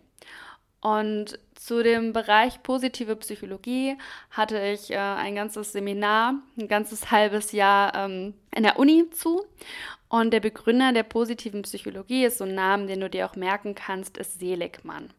Und 0.81 1.39
zu 1.55 1.83
dem 1.83 2.13
Bereich 2.13 2.63
positive 2.63 3.15
Psychologie 3.17 3.97
hatte 4.31 4.59
ich 4.59 4.91
äh, 4.91 4.97
ein 4.97 5.35
ganzes 5.35 5.73
Seminar, 5.73 6.35
ein 6.57 6.67
ganzes 6.69 7.11
halbes 7.11 7.51
Jahr 7.51 7.93
ähm, 7.95 8.33
in 8.55 8.63
der 8.63 8.79
Uni 8.79 9.09
zu. 9.11 9.45
Und 10.07 10.31
der 10.31 10.39
Begründer 10.39 10.93
der 10.93 11.03
positiven 11.03 11.61
Psychologie 11.63 12.25
ist 12.25 12.37
so 12.37 12.45
ein 12.45 12.55
Name, 12.55 12.87
den 12.87 13.01
du 13.01 13.09
dir 13.09 13.25
auch 13.25 13.35
merken 13.35 13.75
kannst, 13.75 14.17
ist 14.17 14.39
Seligmann. 14.39 15.09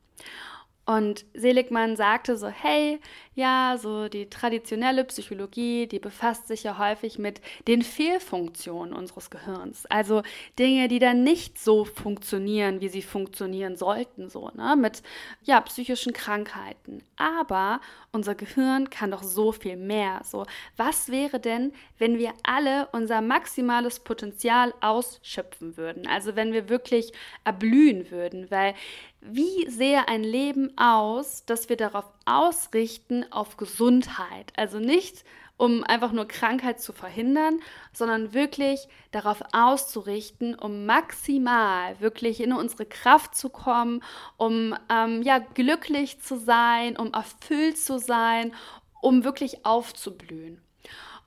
Und 0.90 1.24
Seligmann 1.34 1.94
sagte 1.94 2.36
so, 2.36 2.48
hey, 2.48 2.98
ja, 3.36 3.76
so 3.78 4.08
die 4.08 4.28
traditionelle 4.28 5.04
Psychologie, 5.04 5.86
die 5.86 6.00
befasst 6.00 6.48
sich 6.48 6.64
ja 6.64 6.78
häufig 6.78 7.16
mit 7.16 7.40
den 7.68 7.82
Fehlfunktionen 7.82 8.92
unseres 8.92 9.30
Gehirns. 9.30 9.86
Also 9.86 10.24
Dinge, 10.58 10.88
die 10.88 10.98
dann 10.98 11.22
nicht 11.22 11.60
so 11.60 11.84
funktionieren, 11.84 12.80
wie 12.80 12.88
sie 12.88 13.02
funktionieren 13.02 13.76
sollten, 13.76 14.28
so, 14.28 14.50
ne? 14.56 14.74
Mit 14.76 15.04
ja, 15.42 15.60
psychischen 15.60 16.12
Krankheiten. 16.12 17.04
Aber 17.16 17.80
unser 18.10 18.34
Gehirn 18.34 18.90
kann 18.90 19.12
doch 19.12 19.22
so 19.22 19.52
viel 19.52 19.76
mehr. 19.76 20.22
So, 20.24 20.44
was 20.76 21.08
wäre 21.08 21.38
denn, 21.38 21.72
wenn 21.98 22.18
wir 22.18 22.32
alle 22.42 22.88
unser 22.90 23.20
maximales 23.20 24.00
Potenzial 24.00 24.74
ausschöpfen 24.80 25.76
würden? 25.76 26.08
Also 26.08 26.34
wenn 26.34 26.52
wir 26.52 26.68
wirklich 26.68 27.12
erblühen 27.44 28.10
würden, 28.10 28.50
weil 28.50 28.74
wie 29.20 29.68
sehe 29.68 30.08
ein 30.08 30.24
Leben 30.24 30.76
aus, 30.78 31.44
das 31.44 31.68
wir 31.68 31.76
darauf 31.76 32.06
ausrichten, 32.24 33.30
auf 33.30 33.56
Gesundheit? 33.56 34.52
Also 34.56 34.78
nicht, 34.78 35.24
um 35.58 35.84
einfach 35.84 36.12
nur 36.12 36.26
Krankheit 36.26 36.80
zu 36.80 36.94
verhindern, 36.94 37.60
sondern 37.92 38.32
wirklich 38.32 38.88
darauf 39.10 39.42
auszurichten, 39.52 40.54
um 40.54 40.86
maximal 40.86 42.00
wirklich 42.00 42.40
in 42.40 42.54
unsere 42.54 42.86
Kraft 42.86 43.34
zu 43.34 43.50
kommen, 43.50 44.02
um 44.38 44.74
ähm, 44.90 45.22
ja 45.22 45.38
glücklich 45.38 46.22
zu 46.22 46.38
sein, 46.38 46.96
um 46.96 47.12
erfüllt 47.12 47.76
zu 47.76 47.98
sein, 47.98 48.54
um 49.02 49.22
wirklich 49.22 49.66
aufzublühen. 49.66 50.62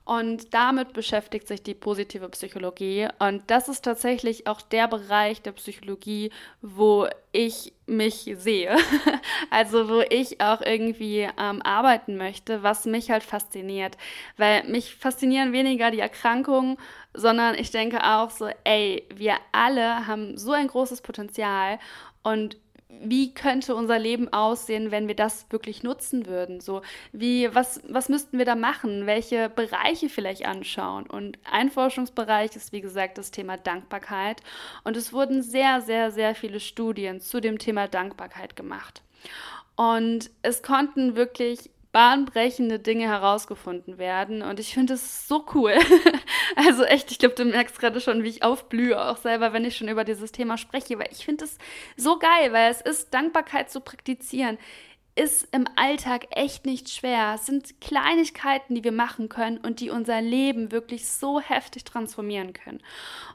Und 0.04 0.52
damit 0.52 0.92
beschäftigt 0.92 1.48
sich 1.48 1.62
die 1.62 1.72
positive 1.72 2.28
Psychologie. 2.28 3.08
Und 3.20 3.42
das 3.46 3.68
ist 3.68 3.82
tatsächlich 3.82 4.46
auch 4.46 4.60
der 4.60 4.86
Bereich 4.86 5.40
der 5.40 5.52
Psychologie, 5.52 6.30
wo 6.60 7.08
ich 7.32 7.72
mich 7.86 8.30
sehe. 8.36 8.76
also 9.50 9.88
wo 9.88 10.00
ich 10.10 10.42
auch 10.42 10.60
irgendwie 10.60 11.26
ähm, 11.38 11.62
arbeiten 11.62 12.18
möchte, 12.18 12.62
was 12.62 12.84
mich 12.84 13.10
halt 13.10 13.22
fasziniert. 13.22 13.96
Weil 14.36 14.64
mich 14.64 14.94
faszinieren 14.94 15.54
weniger 15.54 15.90
die 15.90 16.00
Erkrankungen, 16.00 16.76
sondern 17.14 17.54
ich 17.54 17.70
denke 17.70 18.04
auch 18.04 18.28
so, 18.28 18.50
ey, 18.64 19.08
wir 19.14 19.36
alle 19.52 20.06
haben 20.06 20.36
so 20.36 20.52
ein 20.52 20.66
großes 20.66 21.00
Potenzial 21.00 21.78
und 22.22 22.58
wie 23.02 23.34
könnte 23.34 23.74
unser 23.74 23.98
Leben 23.98 24.32
aussehen, 24.32 24.90
wenn 24.90 25.08
wir 25.08 25.14
das 25.14 25.46
wirklich 25.50 25.82
nutzen 25.82 26.26
würden? 26.26 26.60
So, 26.60 26.82
wie, 27.12 27.54
was, 27.54 27.80
was 27.88 28.08
müssten 28.08 28.38
wir 28.38 28.44
da 28.44 28.54
machen? 28.54 29.06
Welche 29.06 29.48
Bereiche 29.48 30.08
vielleicht 30.08 30.46
anschauen? 30.46 31.06
Und 31.06 31.38
ein 31.50 31.70
Forschungsbereich 31.70 32.56
ist, 32.56 32.72
wie 32.72 32.80
gesagt, 32.80 33.18
das 33.18 33.30
Thema 33.30 33.56
Dankbarkeit. 33.56 34.42
Und 34.84 34.96
es 34.96 35.12
wurden 35.12 35.42
sehr, 35.42 35.80
sehr, 35.80 36.10
sehr 36.10 36.34
viele 36.34 36.60
Studien 36.60 37.20
zu 37.20 37.40
dem 37.40 37.58
Thema 37.58 37.88
Dankbarkeit 37.88 38.56
gemacht. 38.56 39.02
Und 39.76 40.30
es 40.42 40.62
konnten 40.62 41.16
wirklich 41.16 41.70
bahnbrechende 41.94 42.80
Dinge 42.80 43.06
herausgefunden 43.06 43.98
werden. 43.98 44.42
Und 44.42 44.58
ich 44.58 44.74
finde 44.74 44.94
es 44.94 45.28
so 45.28 45.46
cool. 45.54 45.74
also 46.56 46.82
echt, 46.82 47.12
ich 47.12 47.20
glaube, 47.20 47.36
du 47.36 47.44
merkst 47.44 47.78
gerade 47.78 48.00
schon, 48.00 48.24
wie 48.24 48.28
ich 48.28 48.42
aufblühe, 48.42 49.00
auch 49.00 49.16
selber, 49.16 49.52
wenn 49.52 49.64
ich 49.64 49.76
schon 49.76 49.86
über 49.86 50.02
dieses 50.02 50.32
Thema 50.32 50.58
spreche, 50.58 50.98
weil 50.98 51.06
ich 51.12 51.24
finde 51.24 51.44
es 51.44 51.56
so 51.96 52.18
geil, 52.18 52.52
weil 52.52 52.72
es 52.72 52.80
ist, 52.80 53.14
Dankbarkeit 53.14 53.70
zu 53.70 53.80
praktizieren 53.80 54.58
ist 55.16 55.46
im 55.52 55.66
Alltag 55.76 56.26
echt 56.30 56.66
nicht 56.66 56.90
schwer. 56.90 57.34
Es 57.36 57.46
sind 57.46 57.80
Kleinigkeiten, 57.80 58.74
die 58.74 58.82
wir 58.82 58.90
machen 58.90 59.28
können 59.28 59.58
und 59.58 59.78
die 59.78 59.90
unser 59.90 60.20
Leben 60.20 60.72
wirklich 60.72 61.08
so 61.08 61.40
heftig 61.40 61.84
transformieren 61.84 62.52
können. 62.52 62.82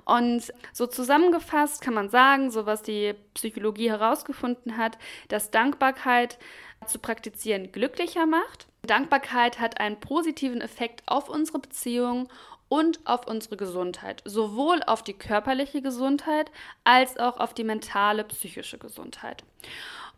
Und 0.03 0.51
so 0.73 0.87
zusammengefasst 0.87 1.81
kann 1.81 1.93
man 1.93 2.09
sagen, 2.09 2.51
so 2.51 2.65
was 2.65 2.81
die 2.81 3.15
Psychologie 3.33 3.89
herausgefunden 3.89 4.75
hat, 4.75 4.97
dass 5.29 5.51
Dankbarkeit 5.51 6.37
zu 6.86 7.00
praktizieren 7.00 7.71
glücklicher 7.71 8.25
macht. 8.25 8.67
Dankbarkeit 8.83 9.59
hat 9.59 9.79
einen 9.79 10.00
positiven 10.00 10.62
Effekt 10.62 11.03
auf 11.05 11.29
unsere 11.29 11.59
Beziehung 11.59 12.29
und 12.69 13.00
auf 13.05 13.27
unsere 13.27 13.57
Gesundheit, 13.57 14.21
sowohl 14.25 14.81
auf 14.83 15.03
die 15.03 15.13
körperliche 15.13 15.81
Gesundheit 15.81 16.51
als 16.83 17.17
auch 17.17 17.39
auf 17.39 17.53
die 17.53 17.63
mentale, 17.63 18.24
psychische 18.24 18.77
Gesundheit. 18.77 19.43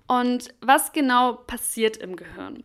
Und 0.08 0.54
was 0.60 0.92
genau 0.92 1.34
passiert 1.34 1.98
im 1.98 2.18
Gehirn? 2.18 2.64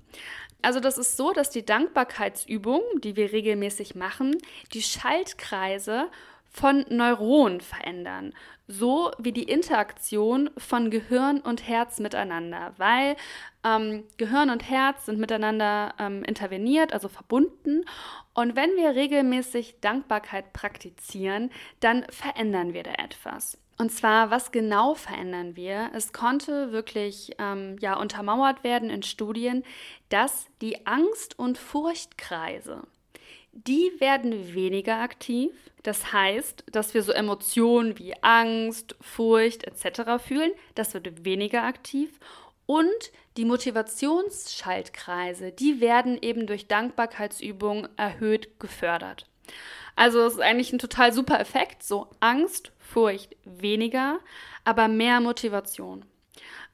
Also 0.63 0.81
das 0.81 0.99
ist 0.99 1.17
so, 1.17 1.33
dass 1.33 1.51
die 1.51 1.65
Dankbarkeitsübung, 1.65 2.83
die 2.99 3.15
wir 3.15 3.31
regelmäßig 3.31 3.95
machen, 3.95 4.37
die 4.73 4.83
Schaltkreise 4.83 6.09
von 6.51 6.85
Neuronen 6.89 7.61
verändern, 7.61 8.35
so 8.69 9.11
wie 9.19 9.33
die 9.33 9.45
Interaktion 9.45 10.51
von 10.59 10.91
Gehirn 10.91 11.41
und 11.41 11.67
Herz 11.67 12.01
miteinander, 12.01 12.73
weil 12.77 13.17
ähm, 13.65 14.05
Gehirn 14.17 14.51
und 14.51 14.69
Herz 14.69 15.07
sind 15.07 15.19
miteinander 15.19 15.95
ähm, 15.99 16.25
interveniert, 16.25 16.93
also 16.93 17.09
verbunden. 17.09 17.85
Und 18.35 18.57
wenn 18.57 18.71
wir 18.77 18.95
regelmäßig 18.95 19.81
Dankbarkeit 19.81 20.53
praktizieren, 20.53 21.51
dann 21.81 22.05
verändern 22.11 22.73
wir 22.73 22.83
da 22.83 22.93
etwas. 22.93 23.59
Und 23.79 23.93
zwar, 23.93 24.31
was 24.31 24.53
genau 24.53 24.95
verändern 24.95 25.55
wir? 25.55 25.91
Es 25.95 26.13
konnte 26.13 26.73
wirklich 26.73 27.33
ähm, 27.39 27.77
ja, 27.81 27.99
untermauert 27.99 28.65
werden 28.65 28.89
in 28.89 29.03
Studien, 29.03 29.65
dass 30.09 30.47
die 30.63 30.87
Angst- 30.87 31.39
und 31.39 31.59
Furchtkreise, 31.59 32.83
die 33.65 33.91
werden 33.99 34.55
weniger 34.55 35.01
aktiv. 35.01 35.51
Das 35.83 36.13
heißt, 36.13 36.65
dass 36.71 36.95
wir 36.95 37.03
so 37.03 37.13
Emotionen 37.13 37.99
wie 37.99 38.15
Angst, 38.23 38.97
Furcht 39.01 39.65
etc. 39.65 40.23
fühlen, 40.23 40.53
das 40.75 40.95
wird 40.95 41.25
weniger 41.25 41.63
aktiv. 41.63 42.11
Und 42.67 43.13
die 43.37 43.45
Motivationsschaltkreise, 43.45 45.53
die 45.53 45.81
werden 45.81 46.19
eben 46.21 46.47
durch 46.47 46.67
Dankbarkeitsübungen 46.67 47.89
erhöht 47.97 48.59
gefördert. 48.59 49.27
Also 49.95 50.21
es 50.21 50.35
ist 50.35 50.41
eigentlich 50.41 50.73
ein 50.73 50.79
total 50.79 51.13
super 51.13 51.41
Effekt. 51.41 51.83
So 51.83 52.09
Angst, 52.21 52.73
Furcht 52.79 53.37
weniger, 53.45 54.21
aber 54.65 54.89
mehr 54.89 55.21
Motivation. 55.21 56.05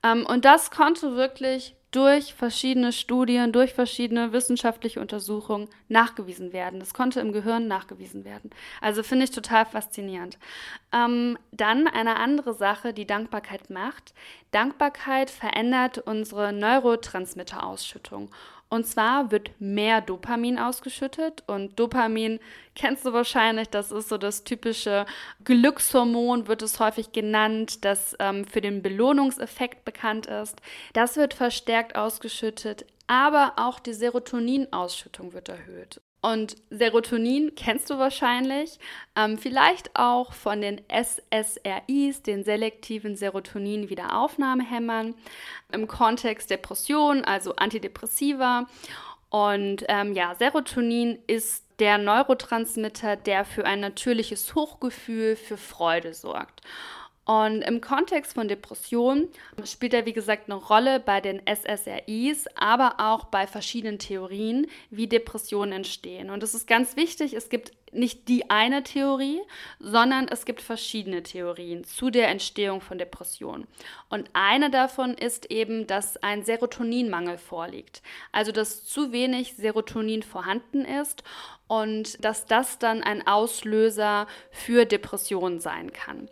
Ähm, 0.03 0.27
und 0.27 0.45
das 0.45 0.71
konnte 0.71 1.15
wirklich 1.15 1.77
durch 1.93 2.35
verschiedene 2.35 2.91
Studien, 2.93 3.53
durch 3.53 3.75
verschiedene 3.75 4.33
wissenschaftliche 4.33 4.99
Untersuchungen 4.99 5.69
nachgewiesen 5.89 6.53
werden. 6.53 6.81
Das 6.81 6.95
konnte 6.95 7.21
im 7.21 7.33
Gehirn 7.33 7.69
nachgewiesen 7.69 8.25
werden. 8.25 8.51
Also 8.81 9.03
finde 9.03 9.25
ich 9.25 9.31
total 9.31 9.67
faszinierend. 9.67 10.39
Ähm, 10.93 11.39
dann 11.53 11.87
eine 11.87 12.17
andere 12.17 12.55
Sache, 12.55 12.95
die 12.95 13.07
Dankbarkeit 13.07 13.69
macht. 13.71 14.15
Dankbarkeit 14.51 15.31
verändert 15.31 15.99
unsere 15.99 16.53
Neurotransmitterausschüttung. 16.53 18.31
Und 18.73 18.87
zwar 18.87 19.31
wird 19.31 19.51
mehr 19.61 20.01
Dopamin 20.01 20.59
ausgeschüttet. 20.59 21.45
Und 21.47 21.79
Dopamin 21.79 22.41
kennst 22.75 23.05
du 23.05 23.13
wahrscheinlich, 23.13 23.69
das 23.69 23.93
ist 23.93 24.09
so 24.09 24.17
das 24.17 24.45
typische 24.45 25.05
Glückshormon, 25.45 26.49
wird 26.49 26.63
es 26.63 26.81
häufig 26.81 27.13
genannt, 27.13 27.85
das 27.85 28.17
ähm, 28.19 28.47
für 28.47 28.63
den 28.63 28.81
Belohnungseffekt 28.81 29.85
bekannt 29.85 30.25
ist. 30.25 30.63
Das 30.95 31.17
wird 31.17 31.35
verstärkt 31.35 31.97
ausgeschüttet, 31.97 32.87
aber 33.09 33.53
auch 33.57 33.79
die 33.79 33.93
Serotoninausschüttung 33.93 35.35
wird 35.35 35.51
erhöht. 35.51 36.01
Und 36.23 36.57
Serotonin 36.71 37.55
kennst 37.57 37.91
du 37.91 37.99
wahrscheinlich, 37.99 38.79
ähm, 39.17 39.39
vielleicht 39.39 39.91
auch 39.97 40.33
von 40.33 40.61
den 40.61 40.81
SSRIs, 40.89 42.23
den 42.23 42.45
selektiven 42.45 43.17
Serotonin-Wiederaufnahmehämmern, 43.17 45.17
im 45.73 45.89
Kontext 45.89 46.49
Depression, 46.49 47.25
also 47.25 47.57
Antidepressiva. 47.57 48.69
Und 49.31 49.85
ähm, 49.89 50.13
ja, 50.13 50.37
Serotonin 50.37 51.19
ist 51.27 51.65
der 51.81 51.99
Neurotransmitter, 51.99 53.17
der 53.17 53.45
für 53.45 53.65
ein 53.65 53.81
natürliches 53.81 54.55
Hochgefühl 54.55 55.35
für 55.35 55.57
Freude 55.57 56.15
sorgt. 56.15 56.61
Und 57.25 57.63
im 57.63 57.81
Kontext 57.81 58.35
von 58.35 58.49
Depressionen 58.49 59.29
spielt 59.65 59.95
er, 59.95 60.07
wie 60.07 60.13
gesagt, 60.13 60.51
eine 60.51 60.57
Rolle 60.57 60.99
bei 60.99 61.21
den 61.21 61.41
SSRIs, 61.47 62.47
aber 62.57 62.97
auch 62.99 63.27
bei 63.27 63.47
verschiedenen 63.47 64.01
Theorien, 64.01 64.67
wie 64.91 65.07
Depressionen 65.07 65.73
entstehen. 65.73 66.31
Und 66.31 66.43
es 66.43 66.55
ist 66.55 66.67
ganz 66.67 66.97
wichtig, 66.97 67.35
es 67.35 67.49
gibt 67.49 67.73
nicht 67.93 68.29
die 68.29 68.51
eine 68.51 68.83
Theorie, 68.83 69.41
sondern 69.79 70.27
es 70.27 70.47
gibt 70.47 70.63
verschiedene 70.63 71.23
Theorien 71.23 71.85
zu 71.85 72.11
der 72.11 72.29
Entstehung 72.29 72.81
von 72.81 72.99
Depressionen. 72.99 73.67
Und 74.09 74.31
eine 74.33 74.71
davon 74.71 75.15
ist 75.15 75.51
eben, 75.51 75.87
dass 75.87 76.17
ein 76.23 76.43
Serotoninmangel 76.43 77.39
vorliegt. 77.39 78.03
Also 78.33 78.51
dass 78.51 78.85
zu 78.85 79.13
wenig 79.13 79.55
Serotonin 79.57 80.23
vorhanden 80.23 80.85
ist 80.85 81.23
und 81.69 82.25
dass 82.25 82.47
das 82.47 82.79
dann 82.79 83.03
ein 83.03 83.27
Auslöser 83.27 84.27
für 84.51 84.87
Depressionen 84.87 85.61
sein 85.61 85.93
kann. 85.93 86.29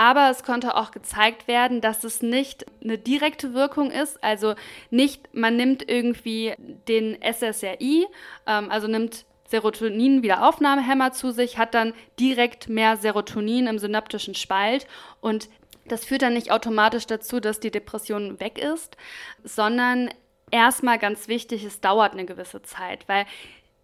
Aber 0.00 0.30
es 0.30 0.44
konnte 0.44 0.76
auch 0.76 0.92
gezeigt 0.92 1.46
werden, 1.46 1.82
dass 1.82 2.04
es 2.04 2.22
nicht 2.22 2.64
eine 2.82 2.96
direkte 2.96 3.52
Wirkung 3.52 3.90
ist. 3.90 4.24
Also 4.24 4.54
nicht, 4.88 5.34
man 5.34 5.56
nimmt 5.56 5.86
irgendwie 5.86 6.54
den 6.88 7.18
SSRI, 7.20 8.06
ähm, 8.46 8.70
also 8.70 8.88
nimmt 8.88 9.26
Serotonin-Wiederaufnahmehämmer 9.48 11.12
zu 11.12 11.32
sich, 11.32 11.58
hat 11.58 11.74
dann 11.74 11.92
direkt 12.18 12.70
mehr 12.70 12.96
Serotonin 12.96 13.66
im 13.66 13.78
synaptischen 13.78 14.34
Spalt 14.34 14.86
und 15.20 15.50
Das 15.86 16.04
führt 16.04 16.22
dann 16.22 16.34
nicht 16.34 16.52
automatisch 16.52 17.06
dazu, 17.06 17.40
dass 17.40 17.58
die 17.58 17.72
Depression 17.72 18.38
weg 18.38 18.58
ist, 18.58 18.96
sondern 19.42 20.08
erstmal 20.50 20.98
ganz 20.98 21.26
wichtig, 21.26 21.64
es 21.64 21.80
dauert 21.80 22.12
eine 22.12 22.26
gewisse 22.26 22.62
Zeit, 22.62 23.08
weil 23.08 23.26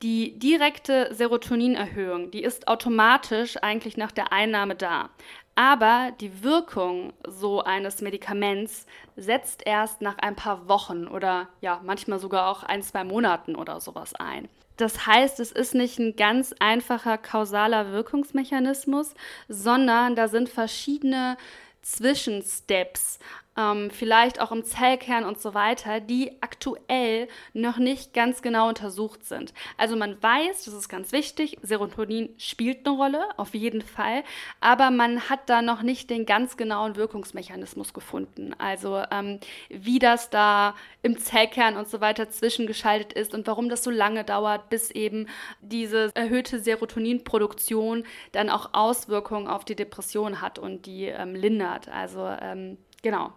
die 0.02 0.38
direkte 0.38 1.12
Serotoninerhöhung, 1.12 2.30
die 2.30 2.42
ist 2.42 2.68
automatisch 2.68 3.56
eigentlich 3.62 3.96
nach 3.96 4.12
der 4.12 4.32
Einnahme 4.32 4.76
da. 4.76 5.10
Aber 5.56 6.12
die 6.20 6.44
Wirkung 6.44 7.14
so 7.26 7.62
eines 7.62 8.02
Medikaments 8.02 8.86
setzt 9.16 9.66
erst 9.66 10.02
nach 10.02 10.18
ein 10.18 10.36
paar 10.36 10.68
Wochen 10.68 11.08
oder 11.08 11.48
ja, 11.62 11.80
manchmal 11.82 12.18
sogar 12.18 12.48
auch 12.48 12.62
ein, 12.62 12.82
zwei 12.82 13.04
Monaten 13.04 13.56
oder 13.56 13.80
sowas 13.80 14.14
ein. 14.14 14.48
Das 14.76 15.06
heißt, 15.06 15.40
es 15.40 15.52
ist 15.52 15.74
nicht 15.74 15.98
ein 15.98 16.14
ganz 16.14 16.54
einfacher 16.58 17.16
kausaler 17.16 17.90
Wirkungsmechanismus, 17.92 19.14
sondern 19.48 20.14
da 20.14 20.28
sind 20.28 20.50
verschiedene 20.50 21.38
Zwischensteps 21.80 23.18
ähm, 23.56 23.90
vielleicht 23.90 24.40
auch 24.40 24.52
im 24.52 24.64
Zellkern 24.64 25.24
und 25.24 25.40
so 25.40 25.54
weiter, 25.54 26.00
die 26.00 26.32
aktuell 26.40 27.28
noch 27.52 27.78
nicht 27.78 28.12
ganz 28.12 28.42
genau 28.42 28.68
untersucht 28.68 29.24
sind. 29.24 29.52
Also 29.76 29.96
man 29.96 30.22
weiß, 30.22 30.64
das 30.64 30.74
ist 30.74 30.88
ganz 30.88 31.12
wichtig, 31.12 31.58
Serotonin 31.62 32.30
spielt 32.38 32.86
eine 32.86 32.96
Rolle, 32.96 33.24
auf 33.36 33.54
jeden 33.54 33.82
Fall, 33.82 34.22
aber 34.60 34.90
man 34.90 35.28
hat 35.28 35.48
da 35.48 35.62
noch 35.62 35.82
nicht 35.82 36.10
den 36.10 36.26
ganz 36.26 36.56
genauen 36.56 36.96
Wirkungsmechanismus 36.96 37.94
gefunden. 37.94 38.54
Also 38.58 39.02
ähm, 39.10 39.40
wie 39.68 39.98
das 39.98 40.30
da 40.30 40.74
im 41.02 41.18
Zellkern 41.18 41.76
und 41.76 41.88
so 41.88 42.00
weiter 42.00 42.30
zwischengeschaltet 42.30 43.12
ist 43.12 43.34
und 43.34 43.46
warum 43.46 43.68
das 43.68 43.84
so 43.84 43.90
lange 43.90 44.24
dauert, 44.24 44.68
bis 44.68 44.90
eben 44.90 45.28
diese 45.60 46.10
erhöhte 46.14 46.58
Serotoninproduktion 46.58 48.04
dann 48.32 48.50
auch 48.50 48.70
Auswirkungen 48.72 49.46
auf 49.46 49.64
die 49.64 49.76
Depression 49.76 50.40
hat 50.40 50.58
und 50.58 50.86
die 50.86 51.04
ähm, 51.04 51.34
lindert. 51.34 51.88
Also 51.88 52.26
ähm, 52.40 52.78
Genau. 53.06 53.32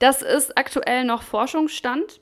Das 0.00 0.20
ist 0.20 0.58
aktuell 0.58 1.06
noch 1.06 1.22
Forschungsstand. 1.22 2.20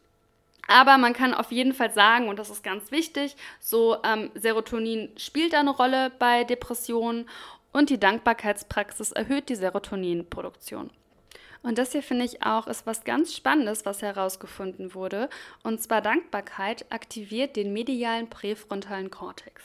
Aber 0.68 0.98
man 0.98 1.14
kann 1.14 1.34
auf 1.34 1.50
jeden 1.50 1.74
Fall 1.74 1.92
sagen, 1.92 2.28
und 2.28 2.38
das 2.38 2.48
ist 2.48 2.62
ganz 2.62 2.92
wichtig, 2.92 3.34
so 3.58 3.96
ähm, 4.04 4.30
Serotonin 4.34 5.08
spielt 5.16 5.52
eine 5.52 5.70
Rolle 5.70 6.12
bei 6.20 6.44
Depressionen 6.44 7.28
und 7.72 7.90
die 7.90 7.98
Dankbarkeitspraxis 7.98 9.10
erhöht 9.10 9.48
die 9.48 9.56
Serotoninproduktion. 9.56 10.90
Und 11.64 11.76
das 11.76 11.90
hier 11.90 12.04
finde 12.04 12.24
ich 12.24 12.44
auch 12.46 12.68
ist 12.68 12.86
was 12.86 13.02
ganz 13.02 13.34
Spannendes, 13.34 13.84
was 13.84 14.00
herausgefunden 14.00 14.94
wurde. 14.94 15.28
Und 15.64 15.82
zwar 15.82 16.02
Dankbarkeit 16.02 16.86
aktiviert 16.92 17.56
den 17.56 17.72
medialen 17.72 18.30
präfrontalen 18.30 19.10
Kortex. 19.10 19.64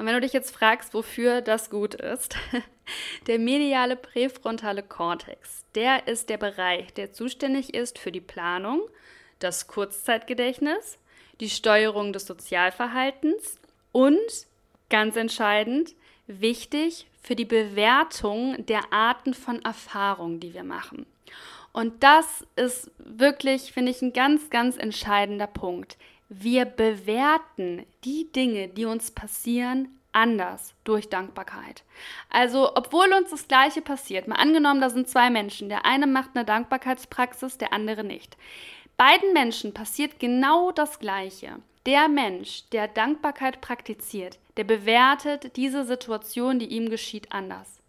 Und 0.00 0.06
wenn 0.06 0.14
du 0.14 0.22
dich 0.22 0.32
jetzt 0.32 0.56
fragst, 0.56 0.94
wofür 0.94 1.42
das 1.42 1.68
gut 1.68 1.94
ist, 1.94 2.34
der 3.26 3.38
mediale 3.38 3.96
präfrontale 3.96 4.82
Kortex, 4.82 5.66
der 5.74 6.08
ist 6.08 6.30
der 6.30 6.38
Bereich, 6.38 6.94
der 6.94 7.12
zuständig 7.12 7.74
ist 7.74 7.98
für 7.98 8.10
die 8.10 8.22
Planung, 8.22 8.80
das 9.40 9.66
Kurzzeitgedächtnis, 9.66 10.96
die 11.40 11.50
Steuerung 11.50 12.14
des 12.14 12.26
Sozialverhaltens 12.26 13.60
und, 13.92 14.16
ganz 14.88 15.16
entscheidend, 15.16 15.94
wichtig 16.26 17.06
für 17.22 17.36
die 17.36 17.44
Bewertung 17.44 18.64
der 18.64 18.94
Arten 18.94 19.34
von 19.34 19.60
Erfahrungen, 19.62 20.40
die 20.40 20.54
wir 20.54 20.64
machen. 20.64 21.04
Und 21.74 22.02
das 22.02 22.46
ist 22.56 22.90
wirklich, 22.96 23.72
finde 23.72 23.90
ich, 23.90 24.00
ein 24.00 24.14
ganz, 24.14 24.48
ganz 24.48 24.78
entscheidender 24.78 25.46
Punkt. 25.46 25.98
Wir 26.32 26.64
bewerten 26.64 27.84
die 28.04 28.30
Dinge, 28.30 28.68
die 28.68 28.84
uns 28.84 29.10
passieren, 29.10 29.88
anders 30.12 30.74
durch 30.84 31.08
Dankbarkeit. 31.08 31.82
Also, 32.30 32.70
obwohl 32.76 33.12
uns 33.12 33.30
das 33.30 33.48
Gleiche 33.48 33.82
passiert, 33.82 34.28
mal 34.28 34.36
angenommen, 34.36 34.80
da 34.80 34.90
sind 34.90 35.08
zwei 35.08 35.28
Menschen, 35.28 35.68
der 35.68 35.84
eine 35.84 36.06
macht 36.06 36.30
eine 36.34 36.44
Dankbarkeitspraxis, 36.44 37.58
der 37.58 37.72
andere 37.72 38.04
nicht. 38.04 38.36
Beiden 38.96 39.32
Menschen 39.32 39.74
passiert 39.74 40.20
genau 40.20 40.70
das 40.70 41.00
Gleiche. 41.00 41.56
Der 41.84 42.08
Mensch, 42.08 42.68
der 42.70 42.86
Dankbarkeit 42.86 43.60
praktiziert, 43.60 44.38
der 44.56 44.64
bewertet 44.64 45.56
diese 45.56 45.84
Situation, 45.84 46.60
die 46.60 46.66
ihm 46.66 46.90
geschieht, 46.90 47.32
anders. 47.32 47.80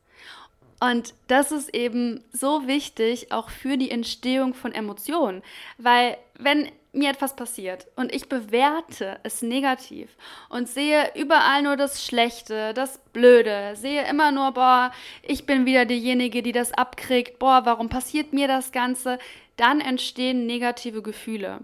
Und 0.80 1.14
das 1.28 1.52
ist 1.52 1.76
eben 1.76 2.24
so 2.32 2.66
wichtig 2.66 3.32
auch 3.32 3.52
für 3.52 3.78
die 3.78 3.92
Entstehung 3.92 4.56
von 4.56 4.72
Emotionen, 4.72 5.44
weil 5.78 6.18
wenn 6.40 6.72
mir 6.94 7.10
etwas 7.10 7.36
passiert 7.36 7.88
und 7.96 8.14
ich 8.14 8.28
bewerte 8.28 9.20
es 9.24 9.42
negativ 9.42 10.10
und 10.50 10.68
sehe 10.68 11.12
überall 11.16 11.62
nur 11.64 11.78
das 11.78 12.06
Schlechte, 12.06 12.74
das 12.74 13.00
Blöde, 13.14 13.76
sehe 13.76 14.08
immer 14.10 14.32
nur, 14.32 14.52
boah, 14.52 14.92
ich 15.24 15.46
bin 15.46 15.66
wieder 15.66 15.86
diejenige, 15.86 16.42
die 16.42 16.52
das 16.52 16.74
abkriegt, 16.74 17.40
boah, 17.40 17.62
warum 17.64 17.88
passiert 17.88 18.34
mir 18.34 18.48
das 18.48 18.74
Ganze, 18.74 19.20
dann 19.56 19.80
entstehen 19.80 20.46
negative 20.46 21.02
Gefühle. 21.02 21.60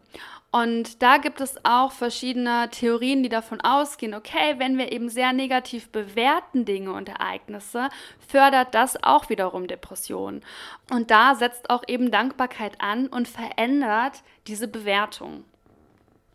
Und 0.49 1.03
da 1.03 1.17
gibt 1.17 1.41
es 1.41 1.55
auch 1.65 1.91
verschiedene 1.91 2.69
Theorien, 2.71 3.21
die 3.21 3.29
davon 3.29 3.59
ausgehen, 3.61 4.13
okay, 4.13 4.55
wenn 4.57 4.77
wir 4.77 4.91
eben 4.91 5.09
sehr 5.09 5.33
negativ 5.33 5.89
bewerten 5.89 6.63
Dinge 6.63 6.93
und 6.93 7.09
Ereignisse, 7.09 7.89
fördert 8.27 8.73
das 8.73 9.03
auch 9.03 9.29
wiederum 9.29 9.67
Depressionen. 9.67 10.41
Und 10.89 11.11
da 11.11 11.35
setzt 11.35 11.69
auch 11.69 11.83
eben 11.87 12.11
Dankbarkeit 12.11 12.79
an 12.79 13.07
und 13.07 13.27
verändert 13.27 14.23
diese 14.47 14.69
Bewertung. 14.69 15.43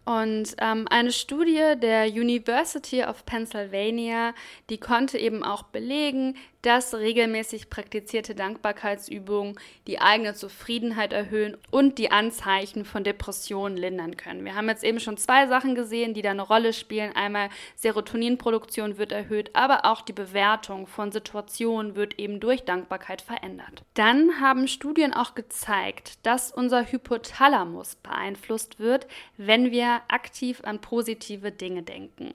Und 0.04 0.56
ähm, 0.58 0.86
eine 0.90 1.12
Studie 1.12 1.74
der 1.76 2.06
University 2.06 3.04
of 3.04 3.24
Pennsylvania, 3.24 4.34
die 4.68 4.78
konnte 4.78 5.16
eben 5.16 5.44
auch 5.44 5.62
belegen, 5.64 6.36
dass 6.62 6.94
regelmäßig 6.94 7.70
praktizierte 7.70 8.34
Dankbarkeitsübungen 8.34 9.58
die 9.86 10.00
eigene 10.00 10.34
Zufriedenheit 10.34 11.12
erhöhen 11.12 11.56
und 11.70 11.98
die 11.98 12.10
Anzeichen 12.10 12.84
von 12.84 13.04
Depressionen 13.04 13.76
lindern 13.76 14.16
können. 14.16 14.44
Wir 14.44 14.54
haben 14.54 14.68
jetzt 14.68 14.84
eben 14.84 15.00
schon 15.00 15.16
zwei 15.16 15.48
Sachen 15.48 15.74
gesehen, 15.74 16.14
die 16.14 16.22
da 16.22 16.30
eine 16.30 16.42
Rolle 16.42 16.72
spielen. 16.72 17.14
Einmal 17.14 17.48
Serotoninproduktion 17.76 18.96
wird 18.96 19.12
erhöht, 19.12 19.50
aber 19.54 19.84
auch 19.84 20.02
die 20.02 20.12
Bewertung 20.12 20.86
von 20.86 21.10
Situationen 21.10 21.96
wird 21.96 22.18
eben 22.18 22.38
durch 22.38 22.64
Dankbarkeit 22.64 23.22
verändert. 23.22 23.82
Dann 23.94 24.40
haben 24.40 24.68
Studien 24.68 25.12
auch 25.12 25.34
gezeigt, 25.34 26.24
dass 26.24 26.52
unser 26.52 26.90
Hypothalamus 26.90 27.96
beeinflusst 27.96 28.78
wird, 28.78 29.06
wenn 29.36 29.72
wir 29.72 30.00
aktiv 30.08 30.60
an 30.62 30.80
positive 30.80 31.50
Dinge 31.50 31.82
denken. 31.82 32.32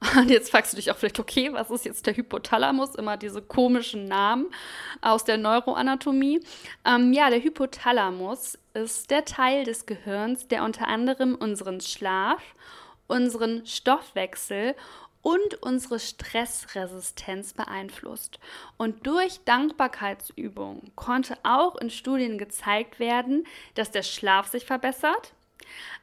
Und 0.16 0.30
jetzt 0.30 0.50
fragst 0.50 0.72
du 0.72 0.76
dich 0.76 0.90
auch 0.90 0.96
vielleicht, 0.96 1.20
okay, 1.20 1.52
was 1.52 1.70
ist 1.70 1.84
jetzt 1.84 2.06
der 2.06 2.16
Hypothalamus? 2.16 2.94
Immer 2.94 3.18
diese 3.18 3.42
komischen 3.42 4.08
Namen 4.08 4.46
aus 5.02 5.24
der 5.24 5.36
Neuroanatomie. 5.36 6.40
Ähm, 6.86 7.12
ja, 7.12 7.28
der 7.28 7.42
Hypothalamus 7.42 8.58
ist 8.72 9.10
der 9.10 9.26
Teil 9.26 9.64
des 9.64 9.84
Gehirns, 9.84 10.48
der 10.48 10.64
unter 10.64 10.88
anderem 10.88 11.34
unseren 11.34 11.80
Schlaf, 11.82 12.40
unseren 13.08 13.66
Stoffwechsel 13.66 14.74
und 15.22 15.62
unsere 15.62 16.00
Stressresistenz 16.00 17.52
beeinflusst. 17.52 18.38
Und 18.78 19.06
durch 19.06 19.40
Dankbarkeitsübungen 19.44 20.92
konnte 20.96 21.36
auch 21.42 21.76
in 21.76 21.90
Studien 21.90 22.38
gezeigt 22.38 22.98
werden, 22.98 23.46
dass 23.74 23.90
der 23.90 24.02
Schlaf 24.02 24.48
sich 24.48 24.64
verbessert, 24.64 25.34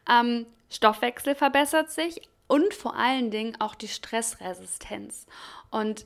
ähm, 0.07 0.45
Stoffwechsel 0.69 1.33
verbessert 1.33 1.89
sich, 1.89 2.21
und 2.47 2.73
vor 2.73 2.95
allen 2.95 3.31
Dingen 3.31 3.59
auch 3.59 3.75
die 3.75 3.87
Stressresistenz. 3.87 5.25
Und 5.69 6.05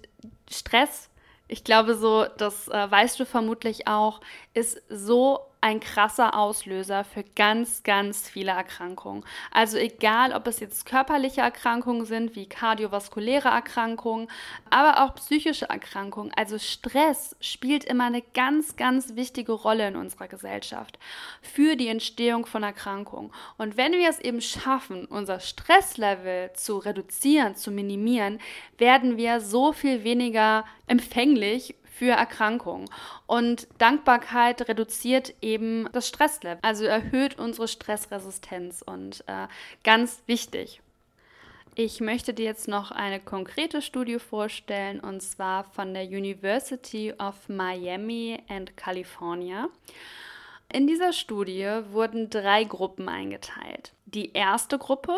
Stress, 0.49 1.10
ich 1.47 1.63
glaube 1.63 1.95
so, 1.95 2.25
das 2.38 2.67
äh, 2.67 2.91
weißt 2.91 3.19
du 3.19 3.25
vermutlich 3.25 3.88
auch, 3.88 4.21
ist 4.54 4.82
so 4.89 5.51
ein 5.62 5.80
krasser 5.80 6.36
Auslöser 6.36 7.04
für 7.04 7.24
ganz, 7.24 7.84
ganz 7.84 8.28
viele 8.28 8.52
Erkrankungen. 8.52 9.24
Also 9.52 9.78
egal, 9.78 10.34
ob 10.34 10.47
es 10.47 10.60
jetzt 10.60 10.88
körperliche 10.88 11.41
Erkrankungen 11.41 12.06
sind, 12.06 12.36
wie 12.36 12.50
kardiovaskuläre 12.50 13.50
Erkrankungen, 13.50 14.28
aber 14.71 15.04
auch 15.04 15.13
psychische 15.15 15.69
Erkrankungen. 15.69 16.34
Also 16.36 16.58
Stress 16.58 17.36
spielt 17.39 17.84
immer 17.84 18.06
eine 18.06 18.24
ganz, 18.34 18.76
ganz 18.76 19.15
wichtige 19.15 19.52
Rolle 19.52 19.88
in 19.88 19.95
unserer 19.95 20.28
Gesellschaft 20.28 20.97
für 21.43 21.76
die 21.76 21.89
Entstehung 21.89 22.47
von 22.47 22.63
Erkrankungen. 22.63 23.32
Und 23.60 23.78
wenn 23.78 23.93
wir 23.93 24.10
es 24.10 24.19
eben 24.19 24.41
schaffen, 24.41 25.06
unser 25.06 25.39
Stresslevel 25.39 26.54
zu 26.54 26.80
reduzieren, 26.80 27.56
zu 27.56 27.69
minimieren, 27.69 28.39
werden 28.80 29.15
wir 29.15 29.39
so 29.39 29.74
viel 29.74 30.04
weniger 30.04 30.65
empfänglich 30.88 31.76
für 31.91 32.12
Erkrankungen. 32.12 32.89
Und 33.27 33.67
Dankbarkeit 33.77 34.67
reduziert 34.67 35.36
eben 35.41 35.88
das 35.91 36.08
Stresslevel, 36.08 36.60
also 36.62 36.86
erhöht 36.86 37.38
unsere 37.38 37.67
Stressresistenz 37.67 38.82
und 38.82 39.23
äh, 39.27 39.47
ganz 39.84 40.23
wichtig. 40.25 40.82
Ich 41.75 42.01
möchte 42.01 42.34
dir 42.34 42.45
jetzt 42.45 42.67
noch 42.67 42.91
eine 42.91 43.19
konkrete 43.19 43.82
Studie 43.82 44.19
vorstellen 44.19 44.99
und 44.99 45.21
zwar 45.21 45.63
von 45.63 45.93
der 45.93 46.04
University 46.04 47.13
of 47.17 47.47
Miami 47.47 48.39
and 48.49 48.75
California. 48.75 49.69
In 50.73 50.88
dieser 50.88 51.13
Studie 51.13 51.69
wurden 51.91 52.30
drei 52.30 52.63
Gruppen 52.63 53.08
eingeteilt. 53.08 53.93
Die 54.06 54.34
erste 54.34 54.77
Gruppe, 54.77 55.17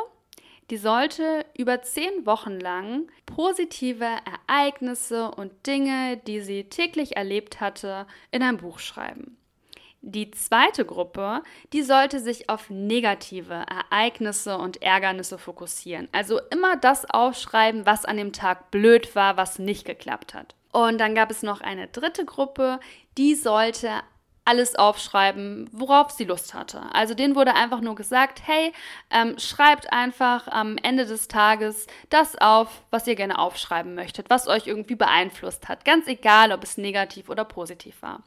die 0.69 0.78
sollte 0.78 1.45
über 1.58 1.82
zehn 1.82 2.26
Wochen 2.26 2.60
lang 2.60 3.08
positive 3.26 4.06
Ereignisse 4.06 5.32
und 5.32 5.52
Dinge, 5.67 6.17
die 6.26 6.41
sie 6.41 6.65
täglich 6.65 7.15
erlebt 7.15 7.60
hatte, 7.62 8.08
in 8.32 8.43
ein 8.43 8.58
Buch 8.58 8.80
schreiben. 8.80 9.38
Die 10.06 10.32
zweite 10.32 10.84
Gruppe, 10.84 11.43
die 11.71 11.82
sollte 11.82 12.19
sich 12.19 12.49
auf 12.49 12.69
negative 12.69 13.54
Ereignisse 13.54 14.58
und 14.58 14.82
Ärgernisse 14.82 15.38
fokussieren. 15.38 16.10
Also 16.12 16.41
immer 16.52 16.76
das 16.76 17.10
aufschreiben, 17.10 17.86
was 17.86 18.04
an 18.04 18.17
dem 18.17 18.34
Tag 18.34 18.69
blöd 18.69 19.15
war, 19.15 19.38
was 19.38 19.60
nicht 19.60 19.86
geklappt 19.86 20.34
hat. 20.34 20.56
Und 20.73 20.97
dann 20.99 21.15
gab 21.15 21.32
es 21.32 21.41
noch 21.41 21.62
eine 21.62 21.88
dritte 21.88 22.26
Gruppe, 22.26 22.82
die 23.17 23.36
sollte 23.36 24.02
alles 24.45 24.75
aufschreiben, 24.75 25.69
worauf 25.71 26.12
sie 26.12 26.25
Lust 26.25 26.53
hatte. 26.53 26.82
Also 26.93 27.13
denen 27.13 27.36
wurde 27.36 27.56
einfach 27.56 27.79
nur 27.79 27.95
gesagt, 27.95 28.41
hey, 28.45 28.73
ähm, 29.10 29.39
schreibt 29.39 29.93
einfach 29.93 30.47
am 30.47 30.77
Ende 30.77 31.06
des 31.06 31.27
Tages 31.27 31.88
das 32.10 32.36
auf, 32.39 32.82
was 32.91 33.08
ihr 33.08 33.15
gerne 33.15 33.39
aufschreiben 33.39 33.95
möchtet, 33.95 34.29
was 34.29 34.47
euch 34.47 34.67
irgendwie 34.67 34.95
beeinflusst 34.95 35.69
hat. 35.69 35.86
Ganz 35.86 36.08
egal, 36.08 36.51
ob 36.51 36.63
es 36.63 36.77
negativ 36.77 37.29
oder 37.29 37.45
positiv 37.45 38.01
war. 38.01 38.21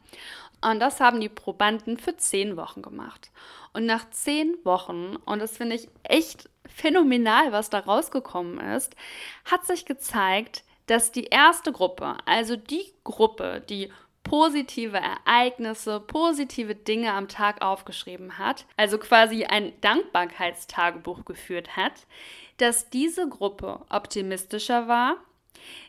Und 0.61 0.79
das 0.79 0.99
haben 0.99 1.19
die 1.19 1.29
Probanden 1.29 1.97
für 1.97 2.17
zehn 2.17 2.57
Wochen 2.57 2.81
gemacht. 2.81 3.29
Und 3.73 3.85
nach 3.85 4.09
zehn 4.09 4.55
Wochen, 4.63 5.17
und 5.25 5.39
das 5.39 5.57
finde 5.57 5.75
ich 5.75 5.87
echt 6.01 6.49
phänomenal, 6.65 7.51
was 7.51 7.69
da 7.69 7.79
rausgekommen 7.79 8.59
ist, 8.71 8.95
hat 9.45 9.67
sich 9.67 9.85
gezeigt, 9.85 10.63
dass 10.87 11.11
die 11.11 11.25
erste 11.25 11.71
Gruppe, 11.71 12.15
also 12.25 12.55
die 12.55 12.93
Gruppe, 13.03 13.63
die 13.69 13.91
positive 14.29 14.97
Ereignisse, 14.97 15.99
positive 15.99 16.75
Dinge 16.75 17.13
am 17.13 17.27
Tag 17.27 17.61
aufgeschrieben 17.61 18.37
hat, 18.37 18.65
also 18.75 18.97
quasi 18.97 19.45
ein 19.45 19.73
Dankbarkeitstagebuch 19.81 21.25
geführt 21.25 21.75
hat, 21.75 22.05
dass 22.57 22.89
diese 22.89 23.27
Gruppe 23.29 23.81
optimistischer 23.89 24.87
war, 24.87 25.17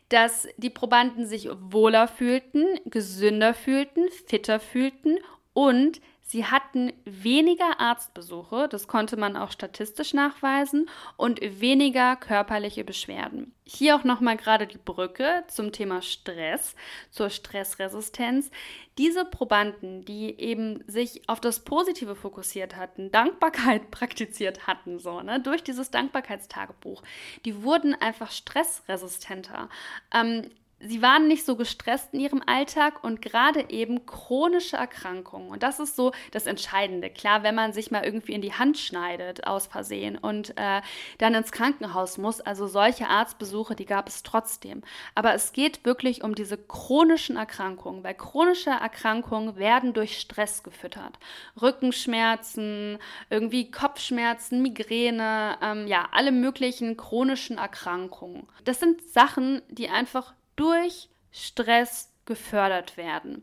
dass 0.09 0.49
die 0.57 0.71
Probanden 0.71 1.27
sich 1.27 1.49
wohler 1.61 2.09
fühlten, 2.09 2.67
gesünder 2.87 3.55
fühlten, 3.55 4.09
fitter 4.27 4.61
fühlten 4.61 5.19
und 5.53 6.01
Sie 6.31 6.45
hatten 6.45 6.93
weniger 7.07 7.81
Arztbesuche, 7.81 8.69
das 8.69 8.87
konnte 8.87 9.17
man 9.17 9.35
auch 9.35 9.51
statistisch 9.51 10.13
nachweisen, 10.13 10.91
und 11.17 11.41
weniger 11.41 12.17
körperliche 12.17 12.85
Beschwerden. 12.85 13.55
Hier 13.65 13.97
auch 13.97 14.05
nochmal 14.05 14.37
gerade 14.37 14.67
die 14.67 14.77
Brücke 14.77 15.45
zum 15.49 15.73
Thema 15.73 16.03
Stress, 16.03 16.77
zur 17.11 17.31
Stressresistenz. 17.31 18.51
Diese 18.99 19.25
Probanden, 19.25 20.05
die 20.05 20.39
eben 20.39 20.85
sich 20.87 21.27
auf 21.31 21.41
das 21.41 21.61
Positive 21.61 22.15
fokussiert 22.15 22.77
hatten, 22.77 23.11
Dankbarkeit 23.11 23.91
praktiziert 23.91 24.67
hatten, 24.67 24.99
so, 24.99 25.23
ne, 25.23 25.41
durch 25.41 25.65
dieses 25.65 25.91
Dankbarkeitstagebuch, 25.91 27.03
die 27.47 27.63
wurden 27.63 27.95
einfach 27.95 28.33
stressresistenter. 28.33 29.71
Ähm, 30.13 30.51
sie 30.81 31.03
waren 31.03 31.27
nicht 31.27 31.45
so 31.45 31.57
gestresst 31.57 32.13
in 32.13 32.21
ihrem 32.21 32.43
Alltag 32.47 33.03
und 33.03 33.21
gerade 33.21 33.71
eben 33.71 34.07
chronische 34.07 34.77
Erkrankungen. 34.77 35.51
Und 35.51 35.63
das 35.63 35.81
ist 35.81 35.97
so 35.97 36.13
das 36.31 36.47
Entscheidende. 36.47 37.11
Klar, 37.11 37.43
wenn 37.43 37.55
man 37.55 37.73
sich 37.73 37.91
mal 37.91 38.05
irgendwie 38.05 38.33
in 38.33 38.43
die 38.43 38.53
Hand 38.53 38.79
schneidet 38.79 39.47
aus 39.47 39.67
Versehen 39.67 40.17
und 40.17 40.57
äh, 40.57 40.81
dann 41.19 41.35
ins 41.35 41.53
Krankenhaus 41.53 42.19
muss, 42.19 42.41
also 42.41 42.67
solche 42.67 43.09
Arztbesuche, 43.09 43.75
die 43.75 43.87
gab 43.87 44.09
es 44.09 44.23
trotzdem. 44.23 44.83
Aber 45.15 45.35
es 45.35 45.53
geht 45.53 45.85
wirklich 45.85 46.23
um 46.23 46.35
diese 46.35 46.57
chronischen 46.57 47.37
Erkrankungen, 47.37 48.05
weil 48.05 48.15
chronische 48.15 48.71
Erkrankungen 48.71 49.57
werden 49.57 49.95
durch 49.95 50.19
Stress 50.19 50.63
gefüttert. 50.63 51.19
Rückenschmerzen, 51.61 52.99
irgendwie 53.31 53.71
Kopfschmerzen, 53.71 54.63
Migräne, 54.63 55.59
ähm, 55.61 55.87
ja, 55.87 56.09
alle 56.13 56.31
möglichen 56.33 56.97
chronischen 56.97 57.59
Erkrankungen. 57.59 58.47
Das 58.65 58.79
sind 58.79 59.03
Sachen, 59.03 59.63
die 59.69 59.89
einfach 59.89 60.35
durch 60.59 61.09
Stress 61.31 62.13
gefördert 62.27 62.97
werden. 62.97 63.43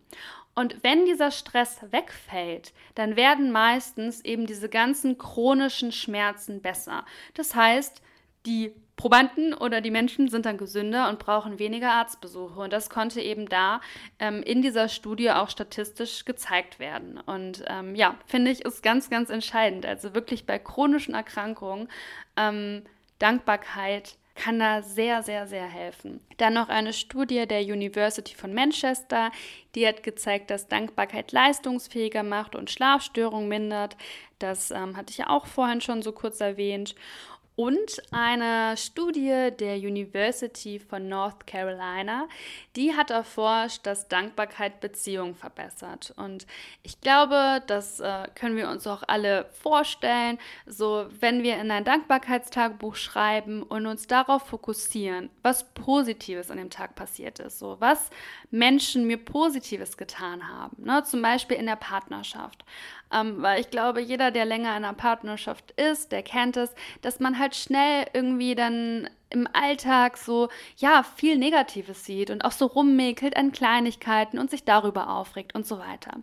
Und 0.54 0.84
wenn 0.84 1.06
dieser 1.06 1.32
Stress 1.32 1.80
wegfällt, 1.91 2.73
dann 2.95 3.17
werden 3.17 3.51
meistens 3.51 4.23
eben 4.23 4.45
diese 4.45 4.69
ganzen 4.69 5.17
chronischen 5.17 5.91
Schmerzen 5.91 6.62
besser. 6.62 7.06
Das 7.34 7.56
heißt, 7.56 8.01
die 8.45 8.73
Probanden 8.95 9.54
oder 9.54 9.82
die 9.82 9.91
Menschen 9.91 10.30
sind 10.30 10.45
dann 10.45 10.58
gesünder 10.58 11.10
und 11.10 11.19
brauchen 11.19 11.60
weniger 11.60 11.91
Arztbesuche. 11.91 12.62
Und 12.62 12.71
das 12.71 12.89
konnte 12.89 13.19
eben 13.19 13.49
da 13.49 13.82
ähm, 14.19 14.41
in 14.43 14.62
dieser 14.62 14.88
Studie 14.88 15.32
auch 15.32 15.49
statistisch 15.49 16.23
gezeigt 16.23 16.80
werden. 16.80 17.19
Und 17.19 17.63
ähm, 17.67 17.95
ja, 17.95 18.17
finde 18.25 18.51
ich, 18.51 18.63
ist 18.63 18.82
ganz, 18.82 19.10
ganz 19.10 19.30
entscheidend. 19.30 19.86
Also 19.86 20.15
wirklich 20.15 20.45
bei 20.45 20.58
chronischen 20.58 21.13
Erkrankungen 21.13 21.89
ähm, 22.38 22.84
Dankbarkeit 23.19 24.15
kann 24.36 24.60
da 24.60 24.82
sehr, 24.82 25.24
sehr, 25.24 25.48
sehr 25.48 25.65
helfen. 25.65 26.19
Dann 26.38 26.54
noch 26.54 26.67
eine 26.67 26.91
Studie 26.93 27.48
der 27.48 27.62
University 27.62 28.36
von 28.36 28.54
Manchester, 28.54 29.32
die 29.74 29.88
hat 29.88 30.04
gezeigt, 30.04 30.52
dass 30.52 30.67
Dankbarkeit 30.67 31.32
leistungsfähiger 31.32 32.21
macht 32.21 32.56
und 32.56 32.69
Schlafstörungen 32.69 33.48
mindert. 33.48 33.95
Das 34.38 34.71
ähm, 34.71 34.98
hatte 34.98 35.12
ich 35.12 35.17
ja 35.17 35.30
auch 35.30 35.45
vorhin 35.45 35.80
schon 35.80 36.02
so 36.02 36.12
kurz 36.12 36.41
erwähnt. 36.41 36.95
Und 37.56 38.02
eine 38.12 38.76
Studie 38.76 39.50
der 39.58 39.78
University 39.78 40.78
von 40.78 41.08
North 41.08 41.48
Carolina, 41.48 42.28
die 42.76 42.94
hat 42.94 43.12
erforscht, 43.12 43.86
dass 43.86 44.10
Dankbarkeit 44.10 44.82
Beziehungen 44.82 45.36
verbessert. 45.36 46.13
Und 46.18 46.46
ich 46.84 47.00
glaube, 47.00 47.63
das 47.68 48.02
äh, 48.02 48.28
können 48.36 48.58
wir 48.58 48.70
uns 48.70 48.86
auch 48.88 49.04
alle 49.08 49.46
vorstellen. 49.62 50.38
So, 50.65 51.06
wenn 51.22 51.44
wir 51.44 51.58
in 51.62 51.72
ein 51.72 51.86
Dankbarkeitstagebuch 51.86 52.96
schreiben 52.98 53.63
und 53.63 53.86
uns 53.86 54.06
darauf 54.08 54.48
fokussieren, 54.48 55.30
was 55.41 55.63
Positives 55.74 56.52
an 56.52 56.58
dem 56.58 56.70
Tag 56.70 56.96
passiert 56.96 57.39
ist, 57.39 57.60
so 57.60 57.78
was 57.80 58.10
Menschen 58.52 59.08
mir 59.08 59.18
Positives 59.18 59.96
getan 59.96 60.50
haben, 60.50 60.84
ne? 60.84 61.04
zum 61.06 61.22
Beispiel 61.22 61.56
in 61.56 61.68
der 61.68 61.78
Partnerschaft. 61.78 62.65
Ähm, 63.13 63.41
weil 63.41 63.62
ich 63.62 63.70
glaube, 63.70 64.02
jeder, 64.02 64.32
der 64.32 64.46
länger 64.46 64.70
in 64.70 64.84
einer 64.84 64.94
Partnerschaft 64.94 65.72
ist, 65.72 66.12
der 66.12 66.24
kennt 66.24 66.58
es, 66.58 66.74
dass 67.02 67.20
man 67.20 67.38
halt 67.38 67.56
schnell 67.56 68.06
irgendwie 68.13 68.56
dann 68.56 69.10
im 69.30 69.48
Alltag 69.54 70.18
so, 70.18 70.50
ja, 70.78 71.04
viel 71.04 71.38
Negatives 71.38 72.06
sieht 72.06 72.30
und 72.30 72.44
auch 72.44 72.52
so 72.52 72.65
rummäkelt 72.65 73.38
an 73.38 73.52
Kleinigkeiten 73.52 74.39
und 74.39 74.50
sich 74.50 74.63
darüber 74.63 75.10
aufregt 75.10 75.56
und 75.56 75.68
so 75.68 75.78
weiter. 75.80 76.20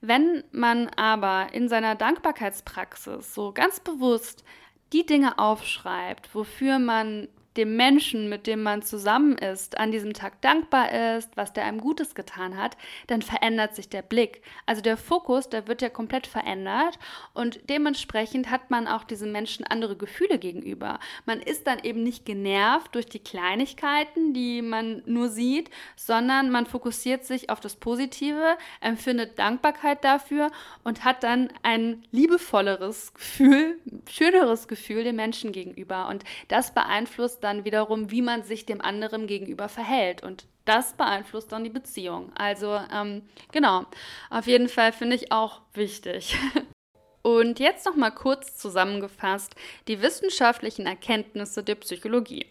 Wenn 0.00 0.44
man 0.52 0.88
aber 0.96 1.48
in 1.52 1.68
seiner 1.68 1.94
Dankbarkeitspraxis 1.94 3.34
so 3.34 3.52
ganz 3.52 3.80
bewusst 3.80 4.44
die 4.92 5.04
Dinge 5.04 5.38
aufschreibt, 5.38 6.34
wofür 6.34 6.78
man 6.78 7.28
dem 7.56 7.76
Menschen, 7.76 8.28
mit 8.28 8.46
dem 8.46 8.62
man 8.62 8.82
zusammen 8.82 9.36
ist, 9.38 9.78
an 9.78 9.92
diesem 9.92 10.12
Tag 10.12 10.40
dankbar 10.42 11.16
ist, 11.16 11.36
was 11.36 11.52
der 11.52 11.64
einem 11.64 11.80
Gutes 11.80 12.14
getan 12.14 12.56
hat, 12.56 12.76
dann 13.06 13.22
verändert 13.22 13.74
sich 13.74 13.88
der 13.88 14.02
Blick. 14.02 14.42
Also 14.66 14.82
der 14.82 14.96
Fokus, 14.96 15.48
der 15.48 15.66
wird 15.68 15.82
ja 15.82 15.88
komplett 15.88 16.26
verändert 16.26 16.98
und 17.34 17.60
dementsprechend 17.68 18.50
hat 18.50 18.70
man 18.70 18.86
auch 18.86 19.04
diesem 19.04 19.32
Menschen 19.32 19.66
andere 19.66 19.96
Gefühle 19.96 20.38
gegenüber. 20.38 20.98
Man 21.24 21.40
ist 21.40 21.66
dann 21.66 21.78
eben 21.82 22.02
nicht 22.02 22.24
genervt 22.24 22.94
durch 22.94 23.06
die 23.06 23.18
Kleinigkeiten, 23.18 24.34
die 24.34 24.62
man 24.62 25.02
nur 25.06 25.28
sieht, 25.28 25.70
sondern 25.96 26.50
man 26.50 26.66
fokussiert 26.66 27.24
sich 27.24 27.50
auf 27.50 27.60
das 27.60 27.76
Positive, 27.76 28.56
empfindet 28.80 29.38
Dankbarkeit 29.38 30.04
dafür 30.04 30.50
und 30.84 31.04
hat 31.04 31.22
dann 31.22 31.48
ein 31.62 32.04
liebevolleres 32.10 33.14
Gefühl, 33.14 33.78
schöneres 34.10 34.68
Gefühl 34.68 35.04
dem 35.04 35.16
Menschen 35.16 35.52
gegenüber. 35.52 36.08
Und 36.08 36.24
das 36.48 36.74
beeinflusst 36.74 37.42
dann 37.46 37.64
wiederum, 37.64 38.10
wie 38.10 38.22
man 38.22 38.42
sich 38.42 38.66
dem 38.66 38.80
anderen 38.80 39.26
gegenüber 39.26 39.68
verhält. 39.68 40.22
Und 40.22 40.46
das 40.64 40.94
beeinflusst 40.94 41.52
dann 41.52 41.64
die 41.64 41.70
Beziehung. 41.70 42.32
Also 42.34 42.78
ähm, 42.92 43.22
genau, 43.52 43.86
auf 44.30 44.46
jeden 44.48 44.68
Fall 44.68 44.92
finde 44.92 45.16
ich 45.16 45.32
auch 45.32 45.62
wichtig. 45.72 46.36
Und 47.22 47.58
jetzt 47.58 47.86
noch 47.86 47.96
mal 47.96 48.10
kurz 48.10 48.56
zusammengefasst 48.56 49.54
die 49.88 50.02
wissenschaftlichen 50.02 50.86
Erkenntnisse 50.86 51.62
der 51.62 51.76
Psychologie. 51.76 52.46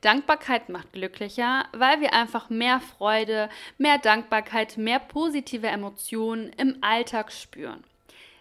Dankbarkeit 0.00 0.68
macht 0.68 0.92
glücklicher, 0.92 1.66
weil 1.72 2.00
wir 2.00 2.12
einfach 2.12 2.48
mehr 2.48 2.80
Freude, 2.80 3.48
mehr 3.78 3.98
Dankbarkeit, 3.98 4.78
mehr 4.78 4.98
positive 4.98 5.66
Emotionen 5.66 6.50
im 6.56 6.78
Alltag 6.80 7.32
spüren. 7.32 7.84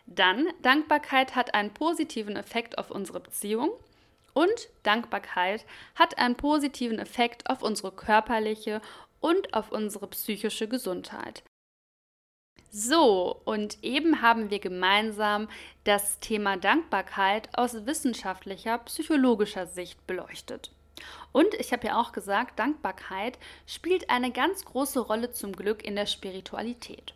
Dann, 0.08 0.48
Dankbarkeit 0.62 1.36
hat 1.36 1.54
einen 1.56 1.74
positiven 1.74 2.36
Effekt 2.36 2.78
auf 2.78 2.92
unsere 2.92 3.20
Beziehung 3.20 3.72
und 4.36 4.70
Dankbarkeit 4.84 5.66
hat 5.96 6.20
einen 6.20 6.36
positiven 6.36 7.00
Effekt 7.00 7.50
auf 7.50 7.64
unsere 7.64 7.92
körperliche 7.92 8.82
und 9.22 9.54
auf 9.54 9.72
unsere 9.72 10.08
psychische 10.08 10.68
Gesundheit. 10.68 11.42
So, 12.70 13.42
und 13.46 13.82
eben 13.82 14.22
haben 14.22 14.50
wir 14.50 14.60
gemeinsam 14.60 15.48
das 15.86 16.20
Thema 16.20 16.58
Dankbarkeit 16.58 17.48
aus 17.58 17.86
wissenschaftlicher, 17.86 18.78
psychologischer 18.80 19.68
Sicht 19.68 20.06
beleuchtet. 20.06 20.72
Und 21.32 21.54
ich 21.54 21.72
habe 21.72 21.88
ja 21.88 22.00
auch 22.00 22.12
gesagt, 22.12 22.60
Dankbarkeit 22.60 23.40
spielt 23.66 24.10
eine 24.10 24.32
ganz 24.32 24.66
große 24.66 25.00
Rolle 25.00 25.32
zum 25.32 25.54
Glück 25.54 25.86
in 25.86 25.96
der 25.96 26.08
Spiritualität. 26.08 27.14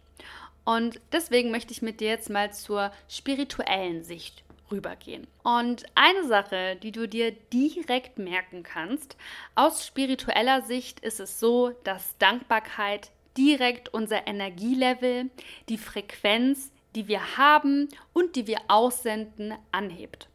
Und 0.63 1.01
deswegen 1.11 1.51
möchte 1.51 1.73
ich 1.73 1.81
mit 1.81 1.99
dir 1.99 2.09
jetzt 2.09 2.29
mal 2.29 2.53
zur 2.53 2.93
spirituellen 3.09 4.05
Sicht 4.05 4.43
rübergehen. 4.71 5.27
Und 5.43 5.85
eine 5.95 6.25
Sache, 6.25 6.77
die 6.81 6.91
du 6.91 7.07
dir 7.07 7.31
direkt 7.31 8.19
merken 8.19 8.63
kannst, 8.63 9.17
aus 9.55 9.85
spiritueller 9.85 10.61
Sicht 10.61 10.99
ist 10.99 11.19
es 11.19 11.39
so, 11.39 11.71
dass 11.83 12.17
Dankbarkeit 12.17 13.11
direkt 13.37 13.93
unser 13.93 14.27
Energielevel, 14.27 15.29
die 15.69 15.77
Frequenz, 15.77 16.71
die 16.95 17.07
wir 17.07 17.37
haben 17.37 17.89
und 18.13 18.35
die 18.35 18.47
wir 18.47 18.59
aussenden, 18.67 19.53
anhebt. 19.71 20.27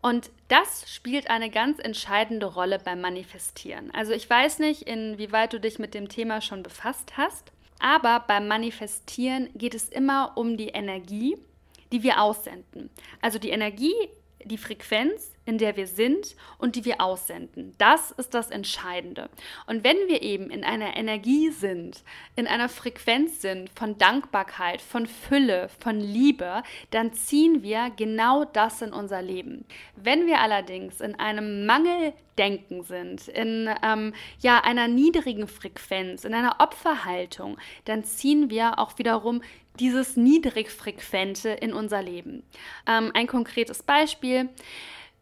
Und 0.00 0.30
das 0.46 0.92
spielt 0.92 1.28
eine 1.28 1.50
ganz 1.50 1.78
entscheidende 1.80 2.46
Rolle 2.46 2.78
beim 2.78 3.00
Manifestieren. 3.00 3.90
Also 3.92 4.12
ich 4.12 4.28
weiß 4.28 4.60
nicht, 4.60 4.82
inwieweit 4.82 5.52
du 5.52 5.60
dich 5.60 5.78
mit 5.78 5.94
dem 5.94 6.08
Thema 6.08 6.40
schon 6.40 6.62
befasst 6.62 7.16
hast, 7.16 7.52
aber 7.80 8.24
beim 8.26 8.48
Manifestieren 8.48 9.50
geht 9.54 9.74
es 9.74 9.88
immer 9.88 10.32
um 10.36 10.56
die 10.56 10.68
Energie, 10.68 11.36
die 11.92 12.02
wir 12.02 12.20
aussenden. 12.20 12.90
Also 13.20 13.38
die 13.38 13.50
Energie, 13.50 13.94
die 14.44 14.58
Frequenz, 14.58 15.32
in 15.48 15.56
der 15.56 15.76
wir 15.76 15.86
sind 15.86 16.36
und 16.58 16.76
die 16.76 16.84
wir 16.84 17.00
aussenden. 17.00 17.74
Das 17.78 18.10
ist 18.10 18.34
das 18.34 18.50
Entscheidende. 18.50 19.30
Und 19.66 19.82
wenn 19.82 19.96
wir 20.06 20.20
eben 20.20 20.50
in 20.50 20.62
einer 20.62 20.94
Energie 20.94 21.50
sind, 21.50 22.04
in 22.36 22.46
einer 22.46 22.68
Frequenz 22.68 23.40
sind 23.40 23.70
von 23.70 23.96
Dankbarkeit, 23.96 24.82
von 24.82 25.06
Fülle, 25.06 25.70
von 25.80 25.98
Liebe, 26.00 26.62
dann 26.90 27.14
ziehen 27.14 27.62
wir 27.62 27.90
genau 27.96 28.44
das 28.44 28.82
in 28.82 28.92
unser 28.92 29.22
Leben. 29.22 29.64
Wenn 29.96 30.26
wir 30.26 30.40
allerdings 30.40 31.00
in 31.00 31.14
einem 31.14 31.64
Mangeldenken 31.64 32.82
sind, 32.82 33.28
in 33.28 33.70
ähm, 33.82 34.12
ja, 34.40 34.60
einer 34.60 34.86
niedrigen 34.86 35.48
Frequenz, 35.48 36.26
in 36.26 36.34
einer 36.34 36.56
Opferhaltung, 36.58 37.56
dann 37.86 38.04
ziehen 38.04 38.50
wir 38.50 38.78
auch 38.78 38.98
wiederum 38.98 39.40
dieses 39.80 40.16
Niedrigfrequente 40.18 41.48
in 41.48 41.72
unser 41.72 42.02
Leben. 42.02 42.42
Ähm, 42.86 43.12
ein 43.14 43.26
konkretes 43.26 43.82
Beispiel 43.82 44.50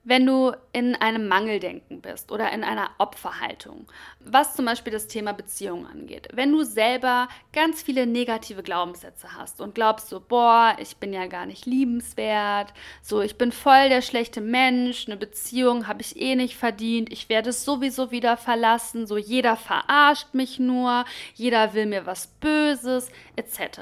wenn 0.07 0.25
du 0.25 0.53
in 0.73 0.95
einem 0.95 1.27
Mangeldenken 1.27 2.01
bist 2.01 2.31
oder 2.31 2.53
in 2.53 2.63
einer 2.63 2.91
Opferhaltung, 2.99 3.87
was 4.21 4.55
zum 4.55 4.65
Beispiel 4.65 4.93
das 4.93 5.09
Thema 5.09 5.33
Beziehung 5.33 5.85
angeht. 5.85 6.29
Wenn 6.33 6.53
du 6.53 6.63
selber 6.63 7.27
ganz 7.53 7.83
viele 7.83 8.07
negative 8.07 8.63
Glaubenssätze 8.63 9.35
hast 9.37 9.61
und 9.61 9.75
glaubst 9.75 10.09
so, 10.09 10.21
boah, 10.21 10.77
ich 10.79 10.99
bin 10.99 11.13
ja 11.13 11.27
gar 11.27 11.45
nicht 11.45 11.67
liebenswert, 11.67 12.73
so, 13.03 13.21
ich 13.21 13.37
bin 13.37 13.51
voll 13.51 13.89
der 13.89 14.01
schlechte 14.01 14.41
Mensch, 14.41 15.09
eine 15.09 15.17
Beziehung 15.17 15.89
habe 15.89 16.03
ich 16.03 16.17
eh 16.21 16.37
nicht 16.37 16.57
verdient, 16.57 17.13
ich 17.13 17.29
werde 17.29 17.51
es 17.51 17.65
sowieso 17.65 18.13
wieder 18.13 18.37
verlassen, 18.37 19.09
so, 19.09 19.17
jeder 19.17 19.57
verarscht 19.57 20.35
mich 20.35 20.61
nur, 20.61 21.05
jeder 21.35 21.75
will 21.75 21.87
mir 21.87 22.07
was 22.07 22.29
Böses, 22.29 23.11
etc. 23.35 23.81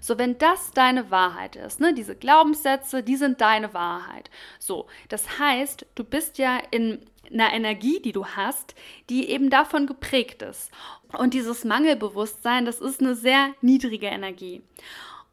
So, 0.00 0.16
wenn 0.16 0.38
das 0.38 0.70
deine 0.70 1.10
Wahrheit 1.10 1.56
ist, 1.56 1.80
ne, 1.80 1.92
diese 1.92 2.16
Glaubenssätze, 2.16 3.02
die 3.02 3.16
sind 3.16 3.42
deine 3.42 3.74
Wahrheit. 3.74 4.30
So, 4.58 4.86
das 5.10 5.38
heißt, 5.38 5.65
heißt, 5.66 5.86
du 5.94 6.04
bist 6.04 6.38
ja 6.38 6.60
in 6.70 6.98
einer 7.32 7.52
Energie, 7.52 8.00
die 8.00 8.12
du 8.12 8.24
hast, 8.24 8.74
die 9.10 9.28
eben 9.30 9.50
davon 9.50 9.86
geprägt 9.86 10.42
ist. 10.42 10.70
Und 11.18 11.34
dieses 11.34 11.64
Mangelbewusstsein, 11.64 12.64
das 12.64 12.80
ist 12.80 13.00
eine 13.00 13.16
sehr 13.16 13.50
niedrige 13.60 14.06
Energie. 14.06 14.62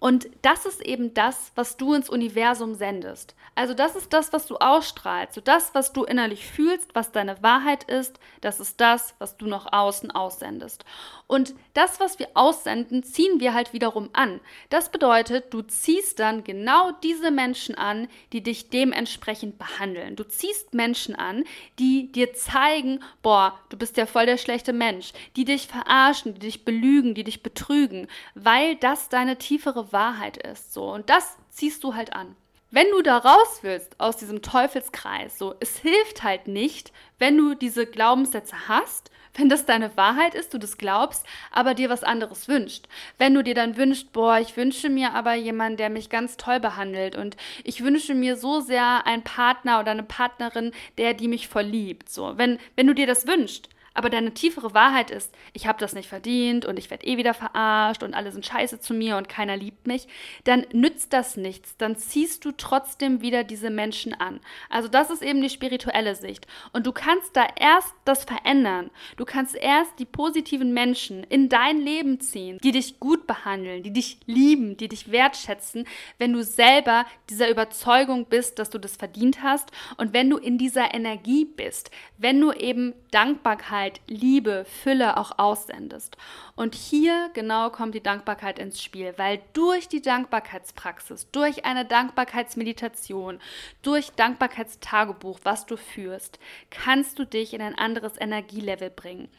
Und 0.04 0.28
das 0.42 0.66
ist 0.66 0.86
eben 0.86 1.14
das, 1.14 1.54
was 1.56 1.78
du 1.78 1.94
ins 1.94 2.10
Universum 2.10 2.76
sendest. 2.76 3.36
Also 3.56 3.74
das 3.74 3.96
ist 3.96 4.12
das, 4.12 4.34
was 4.34 4.48
du 4.48 4.58
ausstrahlst. 4.58 5.34
So 5.34 5.40
das, 5.40 5.74
was 5.76 5.94
du 5.94 6.04
innerlich 6.04 6.46
fühlst, 6.46 6.94
was 6.94 7.14
deine 7.14 7.42
Wahrheit 7.42 7.86
ist, 7.86 8.20
das 8.42 8.60
ist 8.60 8.82
das, 8.82 9.16
was 9.20 9.38
du 9.38 9.46
nach 9.46 9.72
außen 9.72 10.12
aussendest. 10.12 10.84
Und 11.28 11.56
das, 11.74 12.02
was 12.02 12.20
wir 12.20 12.28
aussenden, 12.34 13.04
ziehen 13.04 13.40
wir 13.40 13.54
halt 13.54 13.72
wiederum 13.72 14.10
an. 14.12 14.42
Das 14.70 14.90
bedeutet, 14.90 15.54
du 15.54 15.62
ziehst 15.62 16.20
dann 16.20 16.44
genau 16.44 16.92
diese 17.02 17.32
Menschen 17.32 17.76
an, 17.76 18.10
die 18.34 18.44
dich 18.44 18.70
dementsprechend 18.70 19.58
behandeln. 19.58 20.18
Du 20.18 20.26
ziehst 20.26 20.74
Menschen 20.74 21.16
an, 21.16 21.46
die 21.80 22.12
dir 22.12 22.34
zeigen, 22.34 23.00
boah, 23.22 23.58
du 23.70 23.78
bist 23.78 23.96
ja 23.96 24.06
voll 24.06 24.26
der 24.26 24.38
schlechte 24.38 24.74
Mensch, 24.74 25.14
die 25.38 25.46
dich 25.46 25.68
verarschen, 25.68 26.34
die 26.34 26.42
dich 26.42 26.66
belügen, 26.66 27.16
die 27.16 27.24
dich 27.24 27.42
betrügen, 27.42 28.08
weil 28.36 28.76
das 28.76 29.08
deine 29.08 29.38
tiefere 29.38 29.93
Wahrheit 29.94 30.38
ist. 30.38 30.74
So. 30.74 30.92
Und 30.92 31.10
das 31.10 31.38
ziehst 31.50 31.84
du 31.84 31.96
halt 31.96 32.14
an. 32.14 32.36
Wenn 32.72 32.90
du 32.90 33.04
da 33.04 33.20
raus 33.20 33.60
willst 33.62 34.00
aus 34.00 34.18
diesem 34.18 34.42
Teufelskreis, 34.42 35.38
so, 35.38 35.54
es 35.60 35.78
hilft 35.78 36.24
halt 36.24 36.48
nicht, 36.48 36.92
wenn 37.20 37.38
du 37.38 37.54
diese 37.54 37.86
Glaubenssätze 37.86 38.68
hast, 38.68 39.12
wenn 39.36 39.50
das 39.50 39.66
deine 39.66 39.96
Wahrheit 39.98 40.36
ist, 40.36 40.54
du 40.54 40.58
das 40.58 40.78
glaubst, 40.78 41.26
aber 41.52 41.74
dir 41.74 41.90
was 41.90 42.04
anderes 42.04 42.48
wünscht. 42.48 42.88
Wenn 43.18 43.34
du 43.34 43.44
dir 43.44 43.56
dann 43.56 43.78
wünschst, 43.78 44.12
boah, 44.12 44.40
ich 44.40 44.56
wünsche 44.58 44.90
mir 44.90 45.14
aber 45.14 45.34
jemanden, 45.34 45.78
der 45.78 45.90
mich 45.90 46.10
ganz 46.10 46.38
toll 46.38 46.60
behandelt 46.60 47.16
und 47.16 47.36
ich 47.64 47.84
wünsche 47.84 48.14
mir 48.14 48.38
so 48.38 48.60
sehr 48.60 49.06
einen 49.06 49.24
Partner 49.24 49.80
oder 49.80 49.92
eine 49.92 50.04
Partnerin, 50.04 50.72
der 50.98 51.14
die 51.14 51.28
mich 51.28 51.48
verliebt. 51.48 52.10
So, 52.10 52.38
wenn, 52.38 52.60
wenn 52.76 52.88
du 52.88 52.94
dir 52.94 53.08
das 53.08 53.28
wünschst, 53.28 53.70
aber 53.94 54.10
deine 54.10 54.34
tiefere 54.34 54.74
Wahrheit 54.74 55.12
ist, 55.12 55.34
ich 55.54 55.68
habe 55.68 55.80
das 55.80 55.94
nicht 55.94 56.10
verdient 56.10 56.66
und 56.66 56.80
ich 56.80 56.90
werde 56.90 57.06
eh 57.06 57.18
wieder 57.18 57.34
verarscht 57.34 58.04
und 58.04 58.14
alle 58.14 58.32
sind 58.32 58.46
scheiße 58.46 58.80
zu 58.80 58.94
mir 58.94 59.18
und 59.18 59.30
keiner 59.30 59.56
liebt 59.56 59.88
mich, 59.88 60.08
dann 60.46 60.66
nützt 60.74 61.14
das 61.14 61.38
nichts. 61.38 61.78
Dann 61.78 61.96
ziehst 61.96 62.44
du 62.46 62.52
trotzdem 62.52 63.22
wieder 63.22 63.44
diese 63.44 63.70
Menschen 63.70 64.14
an. 64.14 64.40
Also 64.70 64.88
das 64.88 65.10
ist 65.10 65.22
eben 65.22 65.42
die 65.42 65.50
spirituelle 65.50 66.16
Sicht. 66.16 66.48
Und 66.72 66.88
du 66.88 66.92
kannst 66.92 67.36
da 67.36 67.46
erst 67.56 67.94
das 68.06 68.24
verändern. 68.24 68.90
Du 69.18 69.26
kannst 69.26 69.56
erst 69.56 70.00
die 70.00 70.06
positiven 70.06 70.74
Menschen 70.74 71.24
in 71.24 71.50
dein 71.50 71.80
Leben 71.80 72.20
ziehen, 72.20 72.58
die 72.64 72.72
dich 72.72 73.00
gut 73.00 73.28
behandeln, 73.28 73.84
die 73.84 73.94
dich 73.94 74.18
lieben, 74.26 74.76
die 74.78 74.88
dich 74.88 75.12
wertschätzen, 75.12 75.86
wenn 76.18 76.34
du 76.34 76.44
selber 76.44 77.06
dieser 77.30 77.50
Überzeugung 77.50 78.26
bist, 78.26 78.58
dass 78.58 78.70
du 78.70 78.80
das 78.80 78.96
verdient 78.96 79.44
hast 79.44 79.72
und 79.98 80.14
wenn 80.14 80.30
du 80.30 80.38
in 80.38 80.58
dieser 80.58 80.94
Energie 80.94 81.46
bist, 81.46 81.92
wenn 82.18 82.40
du 82.40 82.52
eben 82.52 82.94
Dankbarkeit 83.12 83.83
Dankbarkeit, 83.84 84.02
Liebe, 84.08 84.66
Fülle 84.66 85.18
auch 85.18 85.38
aussendest. 85.38 86.18
Und 86.56 86.76
hier 86.76 87.32
genau 87.34 87.72
kommt 87.72 87.96
die 87.96 88.04
Dankbarkeit 88.04 88.60
ins 88.60 88.82
Spiel, 88.82 89.14
weil 89.18 89.42
durch 89.54 89.88
die 89.88 90.04
Dankbarkeitspraxis, 90.04 91.28
durch 91.32 91.66
eine 91.66 91.84
Dankbarkeitsmeditation, 91.84 93.40
durch 93.82 94.12
Dankbarkeitstagebuch, 94.12 95.40
was 95.44 95.66
du 95.66 95.78
führst, 95.78 96.38
kannst 96.70 97.18
du 97.18 97.26
dich 97.26 97.56
in 97.56 97.62
ein 97.62 97.76
anderes 97.76 98.22
Energielevel 98.22 98.92
bringen. 98.92 99.30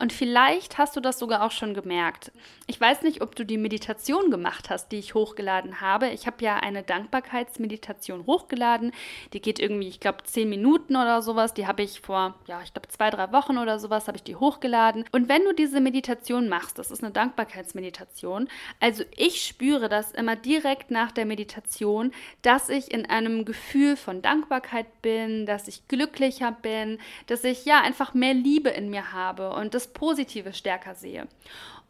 Und 0.00 0.12
vielleicht 0.12 0.76
hast 0.76 0.96
du 0.96 1.00
das 1.00 1.20
sogar 1.20 1.44
auch 1.44 1.52
schon 1.52 1.74
gemerkt. 1.74 2.32
Ich 2.66 2.80
weiß 2.80 3.02
nicht, 3.02 3.22
ob 3.22 3.36
du 3.36 3.44
die 3.44 3.58
Meditation 3.58 4.32
gemacht 4.32 4.68
hast, 4.68 4.88
die 4.88 4.98
ich 4.98 5.14
hochgeladen 5.14 5.80
habe. 5.80 6.08
Ich 6.08 6.26
habe 6.26 6.44
ja 6.44 6.56
eine 6.56 6.82
Dankbarkeitsmeditation 6.82 8.26
hochgeladen. 8.26 8.90
Die 9.32 9.40
geht 9.40 9.60
irgendwie, 9.60 9.88
ich 9.88 10.00
glaube, 10.00 10.24
zehn 10.24 10.48
Minuten 10.48 10.96
oder 10.96 11.22
sowas. 11.22 11.54
Die 11.54 11.68
habe 11.68 11.82
ich 11.82 12.00
vor, 12.00 12.34
ja, 12.48 12.60
ich 12.62 12.72
glaube, 12.72 12.88
zwei, 12.88 13.10
drei 13.10 13.30
Wochen 13.30 13.58
oder 13.58 13.78
sowas 13.78 14.08
habe 14.08 14.16
ich 14.16 14.24
die 14.24 14.34
hochgeladen. 14.34 15.04
Und 15.12 15.28
wenn 15.28 15.44
du 15.44 15.54
diese 15.54 15.80
Meditation 15.80 16.48
machst, 16.48 16.63
machst. 16.64 16.78
Das 16.78 16.90
ist 16.90 17.02
eine 17.02 17.12
Dankbarkeitsmeditation. 17.12 18.48
Also 18.80 19.04
ich 19.16 19.44
spüre 19.46 19.88
das 19.88 20.12
immer 20.12 20.36
direkt 20.36 20.90
nach 20.90 21.12
der 21.12 21.26
Meditation, 21.26 22.12
dass 22.42 22.68
ich 22.68 22.90
in 22.90 23.06
einem 23.06 23.44
Gefühl 23.44 23.96
von 23.96 24.22
Dankbarkeit 24.22 25.02
bin, 25.02 25.46
dass 25.46 25.68
ich 25.68 25.86
glücklicher 25.88 26.52
bin, 26.52 26.98
dass 27.26 27.44
ich 27.44 27.64
ja 27.64 27.80
einfach 27.82 28.14
mehr 28.14 28.34
Liebe 28.34 28.70
in 28.70 28.90
mir 28.90 29.12
habe 29.12 29.50
und 29.50 29.74
das 29.74 29.88
Positive 29.88 30.52
stärker 30.52 30.94
sehe. 30.94 31.28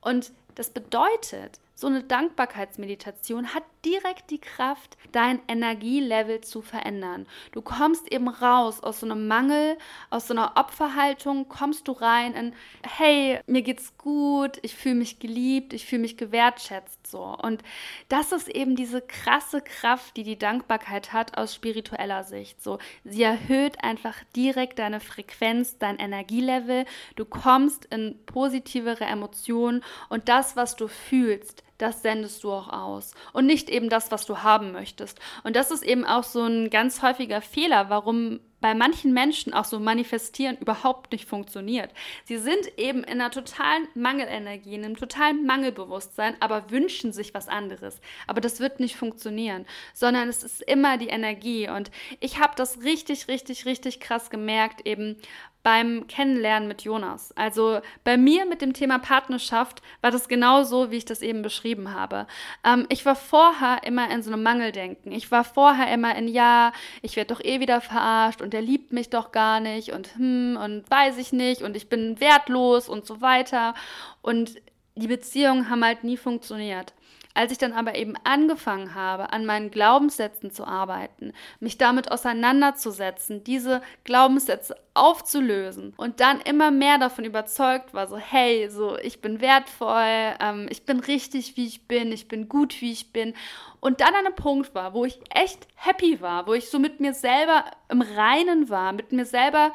Und 0.01 0.33
das 0.55 0.71
bedeutet, 0.71 1.61
so 1.77 1.89
eine 1.89 2.05
Dankbarkeitsmeditation 2.05 3.53
hat 3.53 3.65
direkt 3.85 4.31
die 4.31 4.41
Kraft, 4.41 4.97
dein 5.13 5.41
Energielevel 5.49 6.41
zu 6.41 6.63
verändern. 6.63 7.27
Du 7.53 7.63
kommst 7.63 8.11
eben 8.13 8.29
raus 8.29 8.83
aus 8.83 9.01
so 9.01 9.07
einem 9.07 9.27
Mangel, 9.27 9.77
aus 10.09 10.29
so 10.29 10.35
einer 10.35 10.53
Opferhaltung, 10.57 11.49
kommst 11.49 11.89
du 11.89 11.93
rein 11.93 12.35
in, 12.35 12.55
hey, 12.83 13.41
mir 13.47 13.63
geht's 13.63 13.99
gut, 13.99 14.59
ich 14.63 14.75
fühle 14.75 14.95
mich 14.95 15.19
geliebt, 15.19 15.73
ich 15.73 15.85
fühle 15.85 16.03
mich 16.03 16.17
gewertschätzt 16.17 17.07
so. 17.07 17.37
Und 17.43 17.63
das 18.09 18.33
ist 18.33 18.49
eben 18.49 18.77
diese 18.77 19.01
krasse 19.01 19.61
Kraft, 19.61 20.17
die 20.17 20.23
die 20.23 20.39
Dankbarkeit 20.39 21.13
hat 21.13 21.37
aus 21.37 21.55
spiritueller 21.55 22.23
Sicht. 22.23 22.63
So, 22.63 22.79
sie 23.05 23.25
erhöht 23.25 23.83
einfach 23.83 24.17
direkt 24.37 24.79
deine 24.79 25.01
Frequenz, 25.01 25.77
dein 25.79 25.99
Energielevel. 25.99 26.85
Du 27.17 27.25
kommst 27.25 27.85
in 27.87 28.19
positivere 28.27 29.05
Emotionen 29.05 29.83
und 30.09 30.29
das, 30.29 30.44
was 30.57 30.77
du 30.77 30.89
fühlst, 30.89 31.65
das 31.79 32.03
sendest 32.03 32.45
du 32.45 32.53
auch 32.53 32.69
aus 32.69 33.13
und 33.33 33.47
nicht 33.47 33.69
eben 33.69 33.89
das, 33.89 34.11
was 34.11 34.27
du 34.27 34.43
haben 34.43 34.73
möchtest. 34.73 35.19
Und 35.43 35.57
das 35.57 35.71
ist 35.71 35.83
eben 35.83 36.05
auch 36.05 36.25
so 36.25 36.45
ein 36.45 36.71
ganz 36.71 37.03
häufiger 37.03 37.41
Fehler, 37.41 37.91
warum 37.91 38.41
bei 38.65 38.75
manchen 38.75 39.13
Menschen 39.13 39.53
auch 39.53 39.67
so 39.67 39.79
manifestieren 39.79 40.57
überhaupt 40.57 41.13
nicht 41.13 41.29
funktioniert. 41.29 41.91
Sie 42.25 42.39
sind 42.39 42.79
eben 42.79 43.05
in 43.05 43.21
einer 43.21 43.31
totalen 43.31 43.87
Mangelenergie, 43.95 44.75
in 44.75 44.87
einem 44.87 44.97
totalen 44.97 45.45
Mangelbewusstsein, 45.45 46.35
aber 46.41 46.71
wünschen 46.71 47.13
sich 47.13 47.35
was 47.35 47.49
anderes. 47.49 48.01
Aber 48.27 48.41
das 48.41 48.61
wird 48.61 48.81
nicht 48.81 48.97
funktionieren, 48.97 49.67
sondern 49.93 50.31
es 50.31 50.43
ist 50.43 50.63
immer 50.63 50.97
die 50.97 51.09
Energie. 51.09 51.69
Und 51.69 51.91
ich 52.21 52.41
habe 52.41 52.55
das 52.57 52.81
richtig, 52.81 53.29
richtig, 53.29 53.67
richtig 53.67 54.01
krass 54.01 54.31
gemerkt, 54.31 54.87
eben 54.87 55.19
beim 55.65 56.07
Kennenlernen 56.07 56.69
mit 56.69 56.83
Jonas. 56.83 57.33
Also 57.37 57.81
bei 58.05 58.17
mir 58.19 58.45
mit 58.45 58.61
dem 58.61 58.75
Thema 58.75 58.99
Partnerschaft 58.99 59.83
war 60.03 60.11
das 60.11 60.29
genau 60.29 60.63
so, 60.63 60.91
wie 60.91 60.99
ich 60.99 61.07
das 61.07 61.23
eben 61.23 61.41
beschrieben 61.41 61.95
habe. 61.95 62.27
Ähm, 62.65 62.87
ich 62.91 63.05
war 63.07 63.17
vorher 63.17 63.81
immer 63.83 64.11
in 64.11 64.23
so 64.23 64.31
einem 64.31 64.43
Mangeldenken. 64.43 65.11
Ich 65.11 65.31
war 65.31 65.43
vorher 65.43 65.93
immer 65.93 66.15
in, 66.17 66.29
ja, 66.29 66.73
ich 67.01 67.17
werde 67.17 67.35
doch 67.35 67.43
eh 67.43 67.61
wieder 67.61 67.81
verarscht 67.81 68.43
und 68.43 68.53
der 68.55 68.63
liebt 68.63 68.93
mich 68.93 69.11
doch 69.11 69.33
gar 69.33 69.61
nicht 69.61 69.93
und 69.93 70.17
hm 70.17 70.57
und 70.63 70.91
weiß 70.91 71.19
ich 71.19 71.33
nicht 71.33 71.63
und 71.63 71.77
ich 71.77 71.89
bin 71.89 72.21
wertlos 72.21 72.89
und 72.89 73.05
so 73.05 73.21
weiter. 73.21 73.75
Und 74.23 74.55
die 74.95 75.09
Beziehungen 75.09 75.69
haben 75.69 75.85
halt 75.85 76.05
nie 76.05 76.17
funktioniert. 76.17 76.95
Als 77.37 77.51
ich 77.51 77.59
dann 77.59 77.73
aber 77.73 77.97
eben 77.97 78.15
angefangen 78.23 78.95
habe, 78.95 79.33
an 79.33 79.45
meinen 79.45 79.73
Glaubenssätzen 79.73 80.53
zu 80.53 80.65
arbeiten, 80.65 81.33
mich 81.59 81.77
damit 81.77 82.13
auseinanderzusetzen, 82.13 83.43
diese 83.43 83.83
Glaubenssätze 84.05 84.77
aufzulösen 84.95 85.95
und 85.97 86.21
dann 86.21 86.41
immer 86.41 86.71
mehr 86.71 86.99
davon 86.99 87.25
überzeugt 87.25 87.93
war, 87.93 88.07
so 88.07 88.17
hey, 88.17 88.71
so 88.71 88.97
ich 88.99 89.21
bin 89.21 89.41
wertvoll, 89.41 90.37
ähm, 90.41 90.69
ich 90.71 90.87
bin 90.87 91.01
richtig, 91.01 91.57
wie 91.57 91.67
ich 91.67 91.89
bin, 91.89 92.13
ich 92.13 92.29
bin 92.29 92.49
gut, 92.49 92.81
wie 92.81 92.93
ich 92.93 93.13
bin. 93.13 93.35
Und 93.81 94.01
dann 94.01 94.15
an 94.15 94.27
einem 94.27 94.37
Punkt 94.37 94.73
war, 94.77 94.95
wo 94.95 95.05
ich 95.05 95.19
echt 95.31 95.67
happy 95.75 96.21
war, 96.21 96.47
wo 96.47 96.55
ich 96.55 96.71
so 96.71 96.79
mit 96.79 97.01
mir 97.01 97.15
selber 97.15 97.65
im 97.89 98.01
Reinen 98.01 98.71
war, 98.71 98.93
mit 98.93 99.11
mir 99.11 99.27
selber 99.27 99.73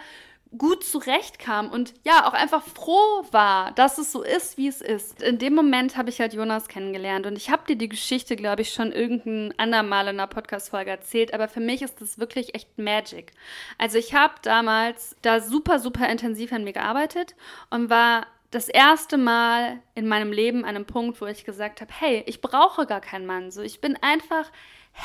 gut 0.57 0.83
zurechtkam 0.83 1.69
und 1.69 1.93
ja, 2.03 2.27
auch 2.27 2.33
einfach 2.33 2.63
froh 2.63 3.23
war, 3.31 3.71
dass 3.73 3.99
es 3.99 4.11
so 4.11 4.23
ist, 4.23 4.57
wie 4.57 4.67
es 4.67 4.81
ist. 4.81 5.21
In 5.21 5.37
dem 5.37 5.53
Moment 5.53 5.95
habe 5.95 6.09
ich 6.09 6.19
halt 6.19 6.33
Jonas 6.33 6.67
kennengelernt 6.67 7.27
und 7.27 7.37
ich 7.37 7.51
habe 7.51 7.67
dir 7.67 7.75
die 7.75 7.89
Geschichte, 7.89 8.35
glaube 8.35 8.63
ich, 8.63 8.73
schon 8.73 8.91
irgendein 8.91 9.53
andermal 9.57 10.07
in 10.07 10.19
einer 10.19 10.27
Podcast-Folge 10.27 10.89
erzählt, 10.89 11.33
aber 11.35 11.47
für 11.47 11.59
mich 11.59 11.83
ist 11.83 12.01
das 12.01 12.17
wirklich 12.17 12.55
echt 12.55 12.79
Magic. 12.79 13.31
Also 13.77 13.99
ich 13.99 14.15
habe 14.15 14.33
damals 14.41 15.15
da 15.21 15.39
super, 15.39 15.77
super 15.77 16.09
intensiv 16.09 16.51
an 16.51 16.63
mir 16.63 16.73
gearbeitet 16.73 17.35
und 17.69 17.91
war 17.91 18.25
das 18.51 18.67
erste 18.67 19.17
Mal 19.17 19.79
in 19.93 20.07
meinem 20.07 20.31
Leben 20.31 20.63
an 20.63 20.75
einem 20.75 20.85
Punkt, 20.85 21.21
wo 21.21 21.27
ich 21.27 21.45
gesagt 21.45 21.81
habe, 21.81 21.91
hey, 21.93 22.23
ich 22.25 22.41
brauche 22.41 22.87
gar 22.87 23.01
keinen 23.01 23.27
Mann. 23.27 23.51
So, 23.51 23.61
ich 23.61 23.79
bin 23.81 23.95
einfach 24.01 24.51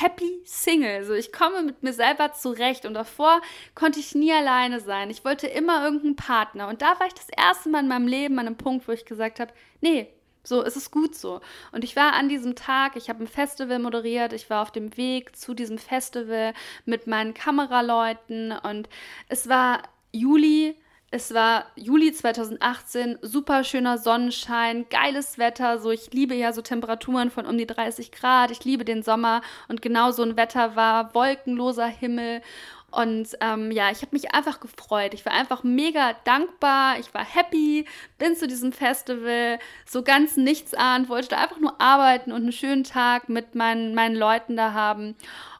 happy 0.00 0.40
Single. 0.44 1.04
So, 1.04 1.14
ich 1.14 1.32
komme 1.32 1.62
mit 1.62 1.82
mir 1.82 1.92
selber 1.92 2.32
zurecht 2.32 2.84
und 2.84 2.94
davor 2.94 3.40
konnte 3.74 4.00
ich 4.00 4.14
nie 4.14 4.32
alleine 4.32 4.80
sein. 4.80 5.10
Ich 5.10 5.24
wollte 5.24 5.46
immer 5.46 5.84
irgendeinen 5.84 6.16
Partner. 6.16 6.68
Und 6.68 6.82
da 6.82 6.98
war 6.98 7.06
ich 7.06 7.14
das 7.14 7.28
erste 7.28 7.68
Mal 7.68 7.80
in 7.80 7.88
meinem 7.88 8.08
Leben 8.08 8.38
an 8.38 8.46
einem 8.46 8.56
Punkt, 8.56 8.88
wo 8.88 8.92
ich 8.92 9.04
gesagt 9.04 9.40
habe, 9.40 9.52
nee, 9.80 10.08
so, 10.42 10.62
es 10.62 10.76
ist 10.76 10.90
gut 10.90 11.14
so. 11.14 11.40
Und 11.72 11.84
ich 11.84 11.96
war 11.96 12.12
an 12.12 12.28
diesem 12.28 12.54
Tag, 12.54 12.96
ich 12.96 13.08
habe 13.08 13.24
ein 13.24 13.28
Festival 13.28 13.78
moderiert, 13.78 14.32
ich 14.32 14.50
war 14.50 14.62
auf 14.62 14.70
dem 14.70 14.96
Weg 14.96 15.36
zu 15.36 15.54
diesem 15.54 15.78
Festival 15.78 16.52
mit 16.84 17.06
meinen 17.06 17.32
Kameraleuten 17.32 18.52
und 18.52 18.88
es 19.28 19.48
war 19.48 19.82
Juli 20.12 20.76
es 21.14 21.32
war 21.32 21.66
Juli 21.76 22.12
2018, 22.12 23.20
super 23.22 23.62
schöner 23.62 23.98
Sonnenschein, 23.98 24.86
geiles 24.90 25.38
Wetter. 25.38 25.78
So, 25.78 25.92
ich 25.92 26.12
liebe 26.12 26.34
ja 26.34 26.52
so 26.52 26.60
Temperaturen 26.60 27.30
von 27.30 27.46
um 27.46 27.56
die 27.56 27.68
30 27.68 28.10
Grad. 28.10 28.50
Ich 28.50 28.64
liebe 28.64 28.84
den 28.84 29.04
Sommer 29.04 29.40
und 29.68 29.80
genau 29.80 30.10
so 30.10 30.24
ein 30.24 30.36
Wetter 30.36 30.74
war 30.74 31.14
wolkenloser 31.14 31.86
Himmel. 31.86 32.42
Und 32.90 33.28
ähm, 33.40 33.70
ja, 33.70 33.92
ich 33.92 34.02
habe 34.02 34.08
mich 34.10 34.34
einfach 34.34 34.58
gefreut. 34.58 35.14
Ich 35.14 35.24
war 35.24 35.32
einfach 35.32 35.62
mega 35.62 36.14
dankbar. 36.24 36.98
Ich 36.98 37.14
war 37.14 37.24
happy, 37.24 37.86
bin 38.18 38.34
zu 38.34 38.48
diesem 38.48 38.72
Festival 38.72 39.60
so 39.86 40.02
ganz 40.02 40.36
nichts 40.36 40.74
an, 40.74 41.08
wollte 41.08 41.28
da 41.28 41.36
einfach 41.36 41.60
nur 41.60 41.80
arbeiten 41.80 42.32
und 42.32 42.42
einen 42.42 42.52
schönen 42.52 42.82
Tag 42.82 43.28
mit 43.28 43.54
meinen, 43.54 43.94
meinen 43.94 44.16
Leuten 44.16 44.56
da 44.56 44.72
haben. 44.72 45.14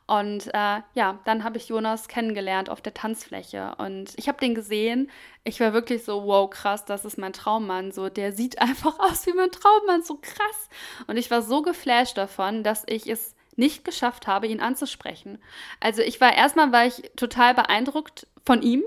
Und 0.06 0.48
äh, 0.48 0.82
ja, 0.94 1.18
dann 1.24 1.44
habe 1.44 1.56
ich 1.56 1.68
Jonas 1.68 2.08
kennengelernt 2.08 2.68
auf 2.68 2.82
der 2.82 2.92
Tanzfläche 2.92 3.74
und 3.78 4.12
ich 4.16 4.28
habe 4.28 4.38
den 4.38 4.54
gesehen. 4.54 5.10
Ich 5.44 5.60
war 5.60 5.72
wirklich 5.72 6.04
so, 6.04 6.24
wow, 6.24 6.50
krass, 6.50 6.84
das 6.84 7.06
ist 7.06 7.16
mein 7.16 7.32
Traummann. 7.32 7.90
So, 7.90 8.10
der 8.10 8.32
sieht 8.32 8.58
einfach 8.60 8.98
aus 8.98 9.26
wie 9.26 9.32
mein 9.32 9.50
Traummann, 9.50 10.02
so 10.02 10.18
krass. 10.20 10.68
Und 11.06 11.16
ich 11.16 11.30
war 11.30 11.40
so 11.40 11.62
geflasht 11.62 12.18
davon, 12.18 12.62
dass 12.62 12.84
ich 12.86 13.06
es 13.06 13.34
nicht 13.56 13.84
geschafft 13.84 14.26
habe, 14.26 14.46
ihn 14.46 14.60
anzusprechen. 14.60 15.38
Also 15.80 16.02
ich 16.02 16.20
war 16.20 16.34
erstmal 16.34 16.72
war 16.72 16.86
ich 16.86 17.10
total 17.16 17.54
beeindruckt 17.54 18.26
von 18.44 18.62
ihm 18.62 18.82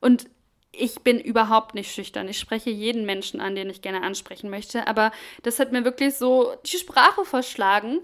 und 0.00 0.28
ich 0.80 1.00
bin 1.00 1.20
überhaupt 1.20 1.74
nicht 1.74 1.92
schüchtern. 1.92 2.28
Ich 2.28 2.38
spreche 2.38 2.70
jeden 2.70 3.04
Menschen 3.04 3.40
an, 3.40 3.54
den 3.54 3.70
ich 3.70 3.82
gerne 3.82 4.02
ansprechen 4.02 4.50
möchte. 4.50 4.86
Aber 4.86 5.12
das 5.42 5.58
hat 5.58 5.72
mir 5.72 5.84
wirklich 5.84 6.16
so 6.16 6.54
die 6.66 6.78
Sprache 6.78 7.24
verschlagen. 7.24 8.00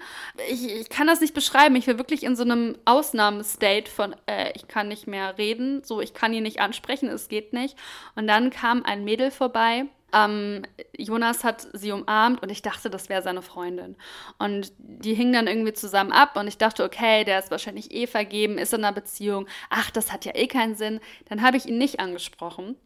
Ich, 0.51 0.69
ich 0.69 0.89
kann 0.89 1.07
das 1.07 1.21
nicht 1.21 1.35
beschreiben. 1.35 1.77
Ich 1.77 1.87
war 1.87 1.99
wirklich 1.99 2.23
in 2.23 2.37
so 2.37 2.43
einem 2.43 2.77
Ausnahmestate 2.85 3.91
von, 3.91 4.15
äh, 4.27 4.53
ich 4.55 4.69
kann 4.69 4.89
nicht 4.89 5.07
mehr 5.07 5.39
reden, 5.39 5.83
so 5.85 6.01
ich 6.01 6.15
kann 6.15 6.33
ihn 6.33 6.43
nicht 6.43 6.61
ansprechen, 6.61 7.09
es 7.09 7.29
geht 7.29 7.53
nicht. 7.53 7.77
Und 8.15 8.27
dann 8.27 8.51
kam 8.51 8.83
ein 8.85 9.05
Mädel 9.05 9.31
vorbei 9.31 9.87
ähm, 10.13 10.63
Jonas 10.97 11.45
hat 11.45 11.67
sie 11.73 11.93
umarmt 11.93 12.43
und 12.43 12.51
ich 12.51 12.63
dachte, 12.63 12.91
das 12.91 13.09
wäre 13.09 13.23
seine 13.23 13.43
Freundin. 13.43 13.97
Und 14.39 14.73
die 14.79 15.15
hingen 15.15 15.33
dann 15.33 15.47
irgendwie 15.47 15.73
zusammen 15.73 16.13
ab 16.13 16.37
und 16.37 16.47
ich 16.47 16.59
dachte, 16.59 16.85
okay, 16.85 17.25
der 17.25 17.39
ist 17.39 17.51
wahrscheinlich 17.51 17.93
eh 17.93 18.07
vergeben, 18.07 18.59
ist 18.59 18.73
in 18.73 18.85
einer 18.85 18.95
Beziehung. 18.95 19.47
Ach, 19.69 19.91
das 19.91 20.13
hat 20.13 20.25
ja 20.25 20.35
eh 20.35 20.47
keinen 20.47 20.77
Sinn. 20.77 21.01
Dann 21.29 21.43
habe 21.43 21.57
ich 21.57 21.67
ihn 21.67 21.79
nicht 21.79 22.01
angesprochen. 22.01 22.77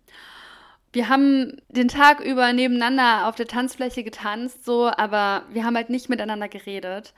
Wir 0.93 1.09
haben 1.09 1.61
den 1.69 1.89
Tag 1.89 2.21
über 2.21 2.53
nebeneinander 2.53 3.29
auf 3.29 3.37
der 3.37 3.47
Tanzfläche 3.47 4.03
getanzt, 4.03 4.65
so, 4.65 4.91
aber 4.91 5.45
wir 5.51 5.65
haben 5.65 5.77
halt 5.77 5.91
nicht 5.91 6.09
miteinander 6.09 6.49
geredet. 6.49 7.15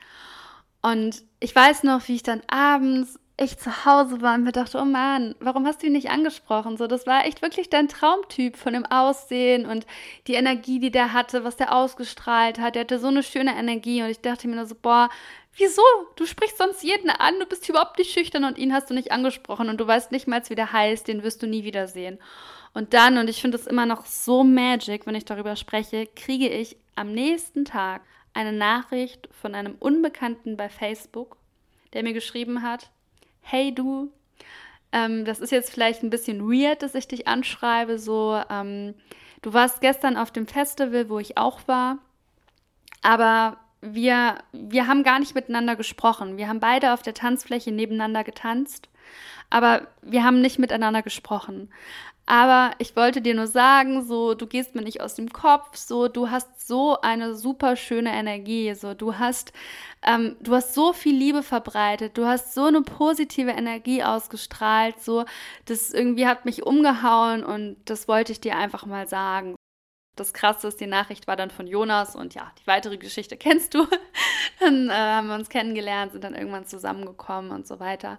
Und 0.81 1.23
ich 1.39 1.55
weiß 1.55 1.83
noch, 1.83 2.07
wie 2.07 2.15
ich 2.15 2.23
dann 2.23 2.41
abends 2.47 3.19
ich 3.35 3.57
zu 3.57 3.85
Hause 3.85 4.21
war 4.21 4.35
und 4.35 4.43
mir 4.43 4.51
dachte, 4.51 4.77
oh 4.77 4.85
Mann, 4.85 5.33
warum 5.39 5.65
hast 5.65 5.81
du 5.81 5.87
ihn 5.87 5.93
nicht 5.93 6.11
angesprochen? 6.11 6.77
So, 6.77 6.85
das 6.85 7.07
war 7.07 7.25
echt 7.25 7.41
wirklich 7.41 7.69
dein 7.69 7.87
Traumtyp 7.87 8.57
von 8.57 8.73
dem 8.73 8.85
Aussehen 8.85 9.65
und 9.65 9.87
die 10.27 10.35
Energie, 10.35 10.79
die 10.79 10.91
der 10.91 11.13
hatte, 11.13 11.43
was 11.43 11.55
der 11.55 11.75
ausgestrahlt 11.75 12.59
hat. 12.59 12.75
Der 12.75 12.81
hatte 12.81 12.99
so 12.99 13.07
eine 13.07 13.23
schöne 13.23 13.55
Energie 13.55 14.03
und 14.03 14.09
ich 14.09 14.21
dachte 14.21 14.47
mir 14.47 14.55
nur 14.55 14.67
so, 14.67 14.75
boah, 14.79 15.09
wieso? 15.55 15.81
Du 16.15 16.27
sprichst 16.27 16.59
sonst 16.59 16.83
jeden 16.83 17.09
an, 17.09 17.39
du 17.39 17.47
bist 17.47 17.67
überhaupt 17.67 17.97
nicht 17.97 18.11
schüchtern 18.11 18.43
und 18.43 18.59
ihn 18.59 18.71
hast 18.73 18.91
du 18.91 18.93
nicht 18.93 19.11
angesprochen 19.11 19.67
und 19.69 19.79
du 19.79 19.87
weißt 19.87 20.11
nicht 20.11 20.27
mal, 20.27 20.43
wie 20.47 20.55
der 20.55 20.71
heißt, 20.71 21.07
den 21.07 21.23
wirst 21.23 21.41
du 21.41 21.47
nie 21.47 21.63
wiedersehen. 21.63 22.19
Und 22.75 22.93
dann, 22.93 23.17
und 23.17 23.29
ich 23.29 23.41
finde 23.41 23.57
es 23.57 23.67
immer 23.67 23.87
noch 23.87 24.05
so 24.05 24.43
magic, 24.43 25.07
wenn 25.07 25.15
ich 25.15 25.25
darüber 25.25 25.55
spreche, 25.55 26.07
kriege 26.15 26.49
ich 26.49 26.77
am 26.95 27.11
nächsten 27.11 27.65
Tag 27.65 28.01
eine 28.33 28.51
Nachricht 28.51 29.27
von 29.31 29.55
einem 29.55 29.75
Unbekannten 29.79 30.57
bei 30.57 30.69
Facebook, 30.69 31.37
der 31.93 32.03
mir 32.03 32.13
geschrieben 32.13 32.63
hat, 32.63 32.89
hey 33.43 33.73
du, 33.73 34.11
ähm, 34.91 35.25
das 35.25 35.39
ist 35.39 35.51
jetzt 35.51 35.71
vielleicht 35.71 36.03
ein 36.03 36.09
bisschen 36.09 36.41
weird, 36.49 36.81
dass 36.81 36.95
ich 36.95 37.07
dich 37.07 37.27
anschreibe, 37.27 37.99
so, 37.99 38.41
ähm, 38.49 38.95
du 39.41 39.53
warst 39.53 39.81
gestern 39.81 40.17
auf 40.17 40.31
dem 40.31 40.47
Festival, 40.47 41.09
wo 41.09 41.19
ich 41.19 41.37
auch 41.37 41.67
war, 41.67 41.99
aber 43.01 43.57
wir, 43.81 44.37
wir 44.53 44.87
haben 44.87 45.03
gar 45.03 45.19
nicht 45.19 45.35
miteinander 45.35 45.75
gesprochen. 45.75 46.37
Wir 46.37 46.47
haben 46.47 46.61
beide 46.61 46.93
auf 46.93 47.01
der 47.01 47.13
Tanzfläche 47.13 47.71
nebeneinander 47.71 48.23
getanzt, 48.23 48.87
aber 49.49 49.87
wir 50.01 50.23
haben 50.23 50.39
nicht 50.39 50.57
miteinander 50.57 51.01
gesprochen. 51.01 51.69
Aber 52.25 52.73
ich 52.77 52.95
wollte 52.95 53.21
dir 53.21 53.33
nur 53.33 53.47
sagen, 53.47 54.05
so, 54.05 54.33
du 54.33 54.47
gehst 54.47 54.75
mir 54.75 54.81
nicht 54.81 55.01
aus 55.01 55.15
dem 55.15 55.33
Kopf, 55.33 55.75
so, 55.75 56.07
du 56.07 56.29
hast 56.29 56.65
so 56.65 56.99
eine 57.01 57.35
super 57.35 57.75
schöne 57.75 58.13
Energie, 58.13 58.73
so, 58.75 58.93
du 58.93 59.17
hast, 59.19 59.51
ähm, 60.03 60.37
du 60.39 60.55
hast 60.55 60.73
so 60.73 60.93
viel 60.93 61.15
Liebe 61.15 61.43
verbreitet, 61.43 62.17
du 62.17 62.25
hast 62.25 62.53
so 62.53 62.65
eine 62.65 62.81
positive 62.81 63.51
Energie 63.51 64.03
ausgestrahlt, 64.03 65.01
so, 65.01 65.25
das 65.65 65.91
irgendwie 65.91 66.25
hat 66.25 66.45
mich 66.45 66.63
umgehauen 66.63 67.43
und 67.43 67.77
das 67.85 68.07
wollte 68.07 68.31
ich 68.31 68.39
dir 68.39 68.55
einfach 68.55 68.85
mal 68.85 69.07
sagen. 69.07 69.55
Das 70.15 70.31
Krasse 70.31 70.67
ist, 70.67 70.79
die 70.79 70.85
Nachricht 70.87 71.27
war 71.27 71.35
dann 71.35 71.49
von 71.49 71.65
Jonas 71.67 72.15
und 72.15 72.35
ja, 72.35 72.51
die 72.61 72.67
weitere 72.67 72.97
Geschichte 72.97 73.35
kennst 73.37 73.73
du. 73.73 73.85
dann 74.59 74.89
äh, 74.89 74.93
haben 74.93 75.27
wir 75.27 75.35
uns 75.35 75.49
kennengelernt, 75.49 76.13
sind 76.13 76.23
dann 76.23 76.35
irgendwann 76.35 76.65
zusammengekommen 76.65 77.51
und 77.51 77.67
so 77.67 77.79
weiter. 77.81 78.17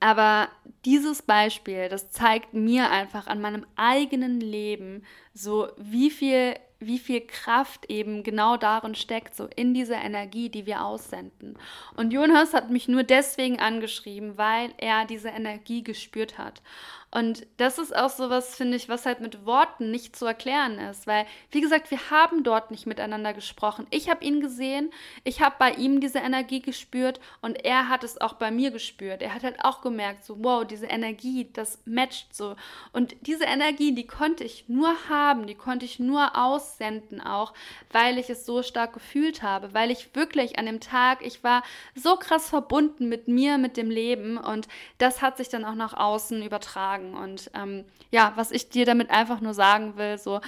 Aber 0.00 0.48
dieses 0.86 1.22
Beispiel, 1.22 1.88
das 1.88 2.10
zeigt 2.10 2.54
mir 2.54 2.90
einfach 2.90 3.26
an 3.26 3.40
meinem 3.40 3.66
eigenen 3.76 4.40
Leben 4.40 5.04
so, 5.34 5.68
wie 5.76 6.10
viel 6.10 6.54
wie 6.82 6.98
viel 6.98 7.20
Kraft 7.20 7.90
eben 7.90 8.22
genau 8.22 8.56
darin 8.56 8.94
steckt, 8.94 9.36
so 9.36 9.46
in 9.54 9.74
dieser 9.74 10.02
Energie, 10.02 10.48
die 10.48 10.64
wir 10.64 10.82
aussenden. 10.82 11.58
Und 11.94 12.12
Jonas 12.12 12.54
hat 12.54 12.70
mich 12.70 12.88
nur 12.88 13.02
deswegen 13.02 13.60
angeschrieben, 13.60 14.38
weil 14.38 14.72
er 14.78 15.04
diese 15.04 15.28
Energie 15.28 15.84
gespürt 15.84 16.38
hat. 16.38 16.62
Und 17.12 17.44
das 17.56 17.78
ist 17.78 17.94
auch 17.94 18.08
so 18.08 18.30
was, 18.30 18.54
finde 18.54 18.76
ich, 18.76 18.88
was 18.88 19.04
halt 19.04 19.20
mit 19.20 19.44
Worten 19.44 19.90
nicht 19.90 20.14
zu 20.14 20.26
erklären 20.26 20.78
ist. 20.78 21.08
Weil, 21.08 21.26
wie 21.50 21.60
gesagt, 21.60 21.90
wir 21.90 22.10
haben 22.10 22.44
dort 22.44 22.70
nicht 22.70 22.86
miteinander 22.86 23.34
gesprochen. 23.34 23.88
Ich 23.90 24.08
habe 24.08 24.24
ihn 24.24 24.40
gesehen, 24.40 24.92
ich 25.24 25.40
habe 25.40 25.56
bei 25.58 25.72
ihm 25.72 26.00
diese 26.00 26.20
Energie 26.20 26.60
gespürt 26.60 27.18
und 27.40 27.64
er 27.64 27.88
hat 27.88 28.04
es 28.04 28.20
auch 28.20 28.34
bei 28.34 28.52
mir 28.52 28.70
gespürt. 28.70 29.22
Er 29.22 29.34
hat 29.34 29.42
halt 29.42 29.64
auch 29.64 29.80
gemerkt, 29.80 30.24
so, 30.24 30.36
wow, 30.44 30.64
diese 30.64 30.86
Energie, 30.86 31.50
das 31.52 31.80
matcht 31.84 32.34
so. 32.34 32.54
Und 32.92 33.16
diese 33.22 33.44
Energie, 33.44 33.92
die 33.92 34.06
konnte 34.06 34.44
ich 34.44 34.68
nur 34.68 34.94
haben, 35.08 35.48
die 35.48 35.56
konnte 35.56 35.86
ich 35.86 35.98
nur 35.98 36.38
aussenden 36.38 37.20
auch, 37.20 37.54
weil 37.90 38.18
ich 38.18 38.30
es 38.30 38.46
so 38.46 38.62
stark 38.62 38.92
gefühlt 38.92 39.42
habe. 39.42 39.74
Weil 39.74 39.90
ich 39.90 40.14
wirklich 40.14 40.60
an 40.60 40.66
dem 40.66 40.78
Tag, 40.78 41.26
ich 41.26 41.42
war 41.42 41.64
so 41.96 42.14
krass 42.14 42.48
verbunden 42.48 43.08
mit 43.08 43.26
mir, 43.26 43.58
mit 43.58 43.76
dem 43.76 43.90
Leben 43.90 44.38
und 44.38 44.68
das 44.98 45.22
hat 45.22 45.38
sich 45.38 45.48
dann 45.48 45.64
auch 45.64 45.74
nach 45.74 45.94
außen 45.94 46.40
übertragen 46.44 46.99
sagen. 47.00 47.14
Und 47.14 47.50
ähm, 47.54 47.84
ja, 48.10 48.32
was 48.36 48.50
ich 48.50 48.68
dir 48.68 48.86
damit 48.86 49.10
einfach 49.10 49.40
nur 49.40 49.54
sagen 49.54 49.96
will, 49.96 50.18
so, 50.18 50.40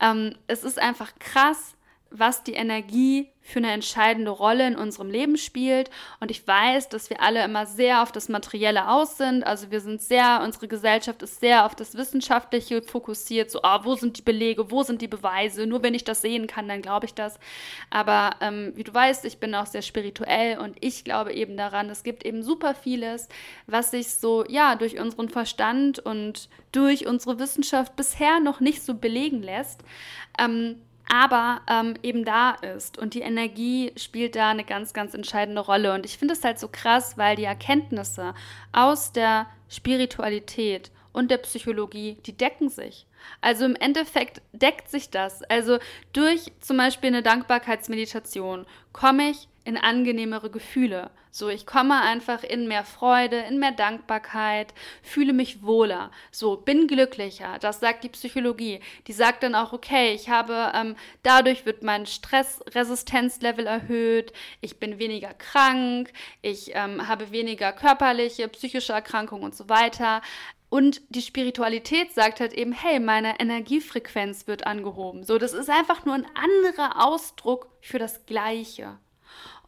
ähm, 0.00 0.34
es 0.46 0.64
ist 0.64 0.78
einfach 0.78 1.12
krass, 1.18 1.74
was 2.10 2.42
die 2.42 2.54
Energie 2.54 3.30
für 3.48 3.60
eine 3.60 3.72
entscheidende 3.72 4.30
Rolle 4.30 4.66
in 4.66 4.76
unserem 4.76 5.10
Leben 5.10 5.38
spielt. 5.38 5.88
Und 6.20 6.30
ich 6.30 6.46
weiß, 6.46 6.90
dass 6.90 7.08
wir 7.08 7.22
alle 7.22 7.42
immer 7.42 7.64
sehr 7.64 8.02
auf 8.02 8.12
das 8.12 8.28
Materielle 8.28 8.90
aus 8.90 9.16
sind. 9.16 9.42
Also 9.42 9.70
wir 9.70 9.80
sind 9.80 10.02
sehr, 10.02 10.42
unsere 10.44 10.68
Gesellschaft 10.68 11.22
ist 11.22 11.40
sehr 11.40 11.64
auf 11.64 11.74
das 11.74 11.94
Wissenschaftliche 11.96 12.82
fokussiert. 12.82 13.50
So, 13.50 13.60
oh, 13.62 13.78
wo 13.84 13.94
sind 13.94 14.18
die 14.18 14.22
Belege, 14.22 14.70
wo 14.70 14.82
sind 14.82 15.00
die 15.00 15.08
Beweise? 15.08 15.66
Nur 15.66 15.82
wenn 15.82 15.94
ich 15.94 16.04
das 16.04 16.20
sehen 16.20 16.46
kann, 16.46 16.68
dann 16.68 16.82
glaube 16.82 17.06
ich 17.06 17.14
das. 17.14 17.38
Aber 17.88 18.36
ähm, 18.42 18.72
wie 18.74 18.84
du 18.84 18.92
weißt, 18.92 19.24
ich 19.24 19.38
bin 19.38 19.54
auch 19.54 19.66
sehr 19.66 19.82
spirituell 19.82 20.58
und 20.58 20.76
ich 20.80 21.04
glaube 21.04 21.32
eben 21.32 21.56
daran, 21.56 21.88
es 21.88 22.02
gibt 22.02 22.26
eben 22.26 22.42
super 22.42 22.74
vieles, 22.74 23.28
was 23.66 23.92
sich 23.92 24.10
so, 24.10 24.44
ja, 24.46 24.74
durch 24.74 25.00
unseren 25.00 25.30
Verstand 25.30 25.98
und 26.00 26.50
durch 26.72 27.06
unsere 27.06 27.38
Wissenschaft 27.38 27.96
bisher 27.96 28.40
noch 28.40 28.60
nicht 28.60 28.82
so 28.82 28.92
belegen 28.92 29.42
lässt. 29.42 29.82
Ähm, 30.38 30.82
aber 31.08 31.62
ähm, 31.68 31.94
eben 32.02 32.24
da 32.24 32.52
ist. 32.52 32.98
Und 32.98 33.14
die 33.14 33.20
Energie 33.20 33.92
spielt 33.96 34.36
da 34.36 34.50
eine 34.50 34.64
ganz, 34.64 34.92
ganz 34.92 35.14
entscheidende 35.14 35.62
Rolle. 35.62 35.94
Und 35.94 36.04
ich 36.04 36.18
finde 36.18 36.34
es 36.34 36.44
halt 36.44 36.58
so 36.58 36.68
krass, 36.68 37.16
weil 37.16 37.36
die 37.36 37.44
Erkenntnisse 37.44 38.34
aus 38.72 39.12
der 39.12 39.46
Spiritualität 39.68 40.90
und 41.12 41.30
der 41.30 41.38
Psychologie, 41.38 42.18
die 42.26 42.36
decken 42.36 42.68
sich. 42.68 43.06
Also 43.40 43.64
im 43.64 43.76
Endeffekt 43.76 44.42
deckt 44.52 44.90
sich 44.90 45.10
das. 45.10 45.42
Also 45.44 45.78
durch 46.12 46.52
zum 46.60 46.76
Beispiel 46.76 47.08
eine 47.08 47.22
Dankbarkeitsmeditation 47.22 48.66
komme 48.92 49.30
ich 49.30 49.48
in 49.64 49.76
angenehmere 49.76 50.50
Gefühle. 50.50 51.10
So, 51.38 51.48
ich 51.48 51.66
komme 51.66 52.00
einfach 52.02 52.42
in 52.42 52.66
mehr 52.66 52.82
Freude, 52.82 53.36
in 53.38 53.60
mehr 53.60 53.70
Dankbarkeit, 53.70 54.74
fühle 55.02 55.32
mich 55.32 55.62
wohler. 55.62 56.10
So, 56.32 56.56
bin 56.56 56.88
glücklicher. 56.88 57.60
Das 57.60 57.78
sagt 57.78 58.02
die 58.02 58.08
Psychologie. 58.08 58.80
Die 59.06 59.12
sagt 59.12 59.44
dann 59.44 59.54
auch, 59.54 59.72
okay, 59.72 60.12
ich 60.14 60.30
habe, 60.30 60.72
ähm, 60.74 60.96
dadurch 61.22 61.64
wird 61.64 61.84
mein 61.84 62.06
Stressresistenzlevel 62.06 63.68
erhöht, 63.68 64.32
ich 64.60 64.80
bin 64.80 64.98
weniger 64.98 65.32
krank, 65.32 66.12
ich 66.42 66.72
ähm, 66.74 67.06
habe 67.06 67.30
weniger 67.30 67.72
körperliche, 67.72 68.48
psychische 68.48 68.92
Erkrankungen 68.92 69.44
und 69.44 69.54
so 69.54 69.68
weiter. 69.68 70.22
Und 70.70 71.02
die 71.08 71.22
Spiritualität 71.22 72.12
sagt 72.14 72.40
halt 72.40 72.52
eben, 72.52 72.72
hey, 72.72 72.98
meine 72.98 73.38
Energiefrequenz 73.38 74.48
wird 74.48 74.66
angehoben. 74.66 75.22
So, 75.22 75.38
das 75.38 75.52
ist 75.52 75.70
einfach 75.70 76.04
nur 76.04 76.16
ein 76.16 76.26
anderer 76.34 77.06
Ausdruck 77.06 77.68
für 77.80 78.00
das 78.00 78.26
Gleiche. 78.26 78.98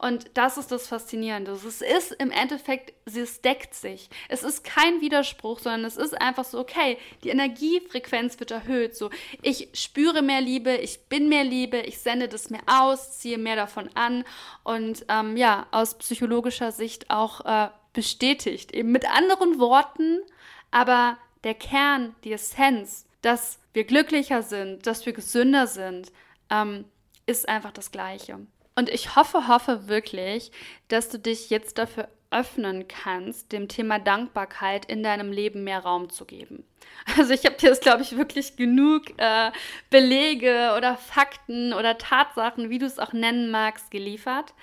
Und 0.01 0.31
das 0.33 0.57
ist 0.57 0.73
das 0.73 0.89
Faszinierende. 0.89 1.53
Es 1.53 1.83
ist 1.83 2.13
im 2.13 2.31
Endeffekt, 2.31 2.95
es 3.05 3.43
deckt 3.43 3.75
sich. 3.75 4.09
Es 4.31 4.43
ist 4.43 4.65
kein 4.65 5.03
Widerspruch, 5.03 5.59
sondern 5.59 5.85
es 5.85 5.99
ist 5.99 6.19
einfach 6.19 6.45
so, 6.45 6.59
okay, 6.59 6.97
die 7.23 7.29
Energiefrequenz 7.29 8.41
wird 8.41 8.51
erhöht. 8.51 8.97
So, 8.97 9.11
ich 9.43 9.69
spüre 9.75 10.23
mehr 10.23 10.41
Liebe, 10.41 10.75
ich 10.77 11.05
bin 11.09 11.29
mehr 11.29 11.45
Liebe, 11.45 11.81
ich 11.81 11.99
sende 11.99 12.29
das 12.29 12.49
mehr 12.49 12.63
aus, 12.67 13.19
ziehe 13.19 13.37
mehr 13.37 13.57
davon 13.57 13.91
an 13.95 14.25
und 14.65 15.05
ähm, 15.11 15.37
ja, 15.37 15.67
aus 15.71 15.99
psychologischer 15.99 16.73
Sicht 16.73 17.11
auch 17.11 17.45
äh, 17.45 17.69
bestätigt. 17.93 18.73
Eben 18.73 18.93
mit 18.93 19.05
anderen 19.05 19.59
Worten, 19.59 20.21
aber 20.71 21.19
der 21.45 21.55
Kern, 21.55 22.15
die 22.25 22.33
Essenz, 22.33 23.05
dass 23.21 23.59
wir 23.75 23.85
glücklicher 23.85 24.43
sind, 24.43 24.87
dass 24.87 25.05
wir 25.05 25.13
gesünder 25.13 25.67
sind, 25.67 26.11
ähm, 26.49 26.87
ist 27.27 27.51
einfach 27.51 27.73
das 27.73 27.93
Gleiche. 27.93 28.39
Und 28.75 28.89
ich 28.89 29.17
hoffe, 29.17 29.49
hoffe 29.49 29.89
wirklich, 29.89 30.53
dass 30.89 31.09
du 31.09 31.19
dich 31.19 31.51
jetzt 31.51 31.79
dafür 31.79 32.09
öffnen 32.31 32.87
kannst, 32.87 33.53
dem 33.53 33.69
Thema 33.69 33.99
Dankbarkeit 33.99 34.85
in 34.85 35.03
deinem 35.03 35.33
Leben 35.33 35.65
mehr 35.65 35.81
Raum 35.81 36.11
zu 36.11 36.25
geben. 36.25 36.65
Also 37.17 37.33
ich 37.33 37.45
habe 37.45 37.57
dir 37.57 37.71
jetzt, 37.71 37.83
glaube 37.83 38.03
ich, 38.03 38.17
wirklich 38.17 38.57
genug 38.57 39.19
äh, 39.19 39.51
Belege 39.91 40.75
oder 40.77 40.97
Fakten 40.97 41.73
oder 41.73 41.99
Tatsachen, 41.99 42.71
wie 42.71 42.79
du 42.79 42.87
es 42.87 42.99
auch 42.99 43.13
nennen 43.13 43.51
magst, 43.51 43.91
geliefert. 43.91 44.55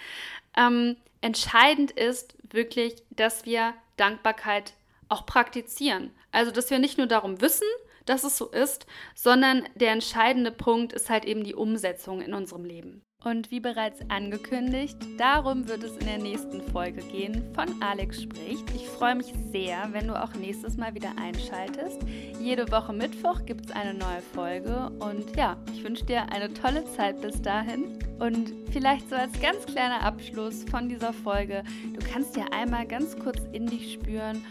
Ähm, 0.56 0.98
entscheidend 1.22 1.92
ist 1.92 2.38
wirklich, 2.52 3.04
dass 3.10 3.46
wir 3.46 3.74
Dankbarkeit 3.98 4.74
auch 5.10 5.26
praktizieren. 5.26 6.12
Also 6.32 6.52
dass 6.52 6.70
wir 6.70 6.80
nicht 6.80 6.98
nur 6.98 7.08
darum 7.08 7.42
wissen, 7.42 7.68
dass 8.06 8.24
es 8.24 8.38
so 8.38 8.50
ist, 8.50 8.86
sondern 9.16 9.68
der 9.76 9.92
entscheidende 9.92 10.52
Punkt 10.52 10.94
ist 10.94 11.10
halt 11.10 11.26
eben 11.26 11.44
die 11.44 11.56
Umsetzung 11.56 12.22
in 12.22 12.34
unserem 12.34 12.64
Leben. 12.64 13.04
Und 13.30 13.52
wie 13.52 13.60
bereits 13.60 14.00
angekündigt, 14.08 14.96
darum 15.18 15.68
wird 15.68 15.84
es 15.84 15.98
in 15.98 16.06
der 16.06 16.18
nächsten 16.18 16.62
Folge 16.72 17.02
gehen 17.02 17.44
von 17.54 17.68
Alex 17.82 18.22
spricht. 18.22 18.64
Ich 18.74 18.88
freue 18.88 19.16
mich 19.16 19.34
sehr, 19.52 19.90
wenn 19.92 20.08
du 20.08 20.16
auch 20.16 20.34
nächstes 20.36 20.78
Mal 20.78 20.96
wieder 20.96 21.12
einschaltest. 21.22 22.00
Jede 22.40 22.72
Woche 22.72 22.94
Mittwoch 22.94 23.44
gibt 23.46 23.66
es 23.66 23.72
eine 23.74 23.94
neue 23.94 24.22
Folge 24.34 24.90
und 25.00 25.36
ja, 25.36 25.58
ich 25.74 25.84
wünsche 25.84 26.06
dir 26.06 26.32
eine 26.32 26.54
tolle 26.54 26.86
Zeit 26.96 27.22
bis 27.22 27.42
dahin. 27.42 28.00
Und 28.18 28.54
vielleicht 28.72 29.10
so 29.10 29.18
als 29.18 29.38
ganz 29.42 29.66
kleiner 29.66 30.04
Abschluss 30.04 30.64
von 30.64 30.88
dieser 30.88 31.12
Folge, 31.12 31.66
du 32.00 32.08
kannst 32.10 32.38
ja 32.38 32.46
einmal 32.52 32.88
ganz 32.88 33.20
kurz 33.20 33.42
in 33.52 33.68
dich 33.68 33.92
spüren 33.92 34.42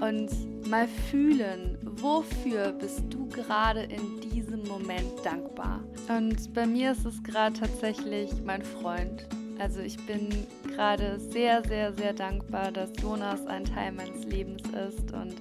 und 0.00 0.30
mal 0.68 0.88
fühlen, 1.10 1.78
wofür 1.82 2.72
bist 2.72 3.02
du 3.10 3.26
gerade 3.28 3.82
in 3.82 4.20
diesem 4.20 4.62
Moment 4.64 5.12
dankbar. 5.24 5.80
Und 6.08 6.52
bei 6.54 6.66
mir 6.66 6.92
ist 6.92 7.04
es 7.04 7.22
gerade 7.22 7.58
tatsächlich 7.58 8.30
mein 8.44 8.62
Freund. 8.62 9.26
Also 9.58 9.80
ich 9.80 9.96
bin 10.06 10.28
gerade 10.68 11.18
sehr, 11.20 11.62
sehr, 11.64 11.92
sehr 11.92 12.12
dankbar, 12.12 12.72
dass 12.72 12.90
Jonas 13.00 13.46
ein 13.46 13.64
Teil 13.64 13.92
meines 13.92 14.24
Lebens 14.24 14.62
ist 14.88 15.12
und 15.12 15.34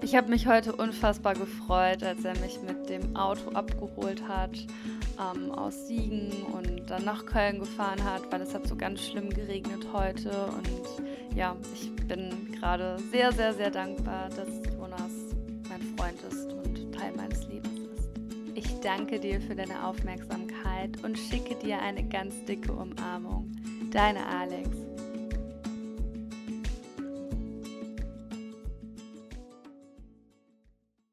ich 0.00 0.14
habe 0.14 0.30
mich 0.30 0.46
heute 0.46 0.76
unfassbar 0.76 1.34
gefreut, 1.34 2.04
als 2.04 2.24
er 2.24 2.38
mich 2.38 2.60
mit 2.62 2.88
dem 2.88 3.16
Auto 3.16 3.50
abgeholt 3.50 4.22
hat 4.28 4.52
ähm, 5.18 5.50
aus 5.52 5.86
Siegen 5.86 6.30
und 6.52 6.90
dann 6.90 7.04
nach 7.04 7.26
Köln 7.26 7.58
gefahren 7.60 8.02
hat, 8.04 8.30
weil 8.30 8.40
es 8.42 8.54
hat 8.54 8.66
so 8.66 8.76
ganz 8.76 9.02
schlimm 9.02 9.30
geregnet 9.30 9.86
heute 9.92 10.30
und 10.30 11.36
ja, 11.36 11.56
ich 11.74 11.94
bin 12.06 12.52
gerade 12.52 12.96
sehr, 13.10 13.32
sehr, 13.32 13.52
sehr 13.54 13.70
dankbar, 13.70 14.28
dass 14.30 14.48
Jonas 14.76 15.12
mein 15.68 15.82
Freund 15.96 16.20
ist 16.22 16.52
und 16.52 16.92
Teil 16.92 17.12
meines 17.16 17.46
Lebens 17.46 17.80
ist. 17.96 18.10
Ich 18.54 18.80
danke 18.80 19.20
dir 19.20 19.40
für 19.40 19.54
deine 19.54 19.84
Aufmerksamkeit 19.84 21.02
und 21.04 21.18
schicke 21.18 21.54
dir 21.56 21.80
eine 21.80 22.08
ganz 22.08 22.34
dicke 22.44 22.72
Umarmung. 22.72 23.52
Deine 23.92 24.26
Alex. 24.26 24.87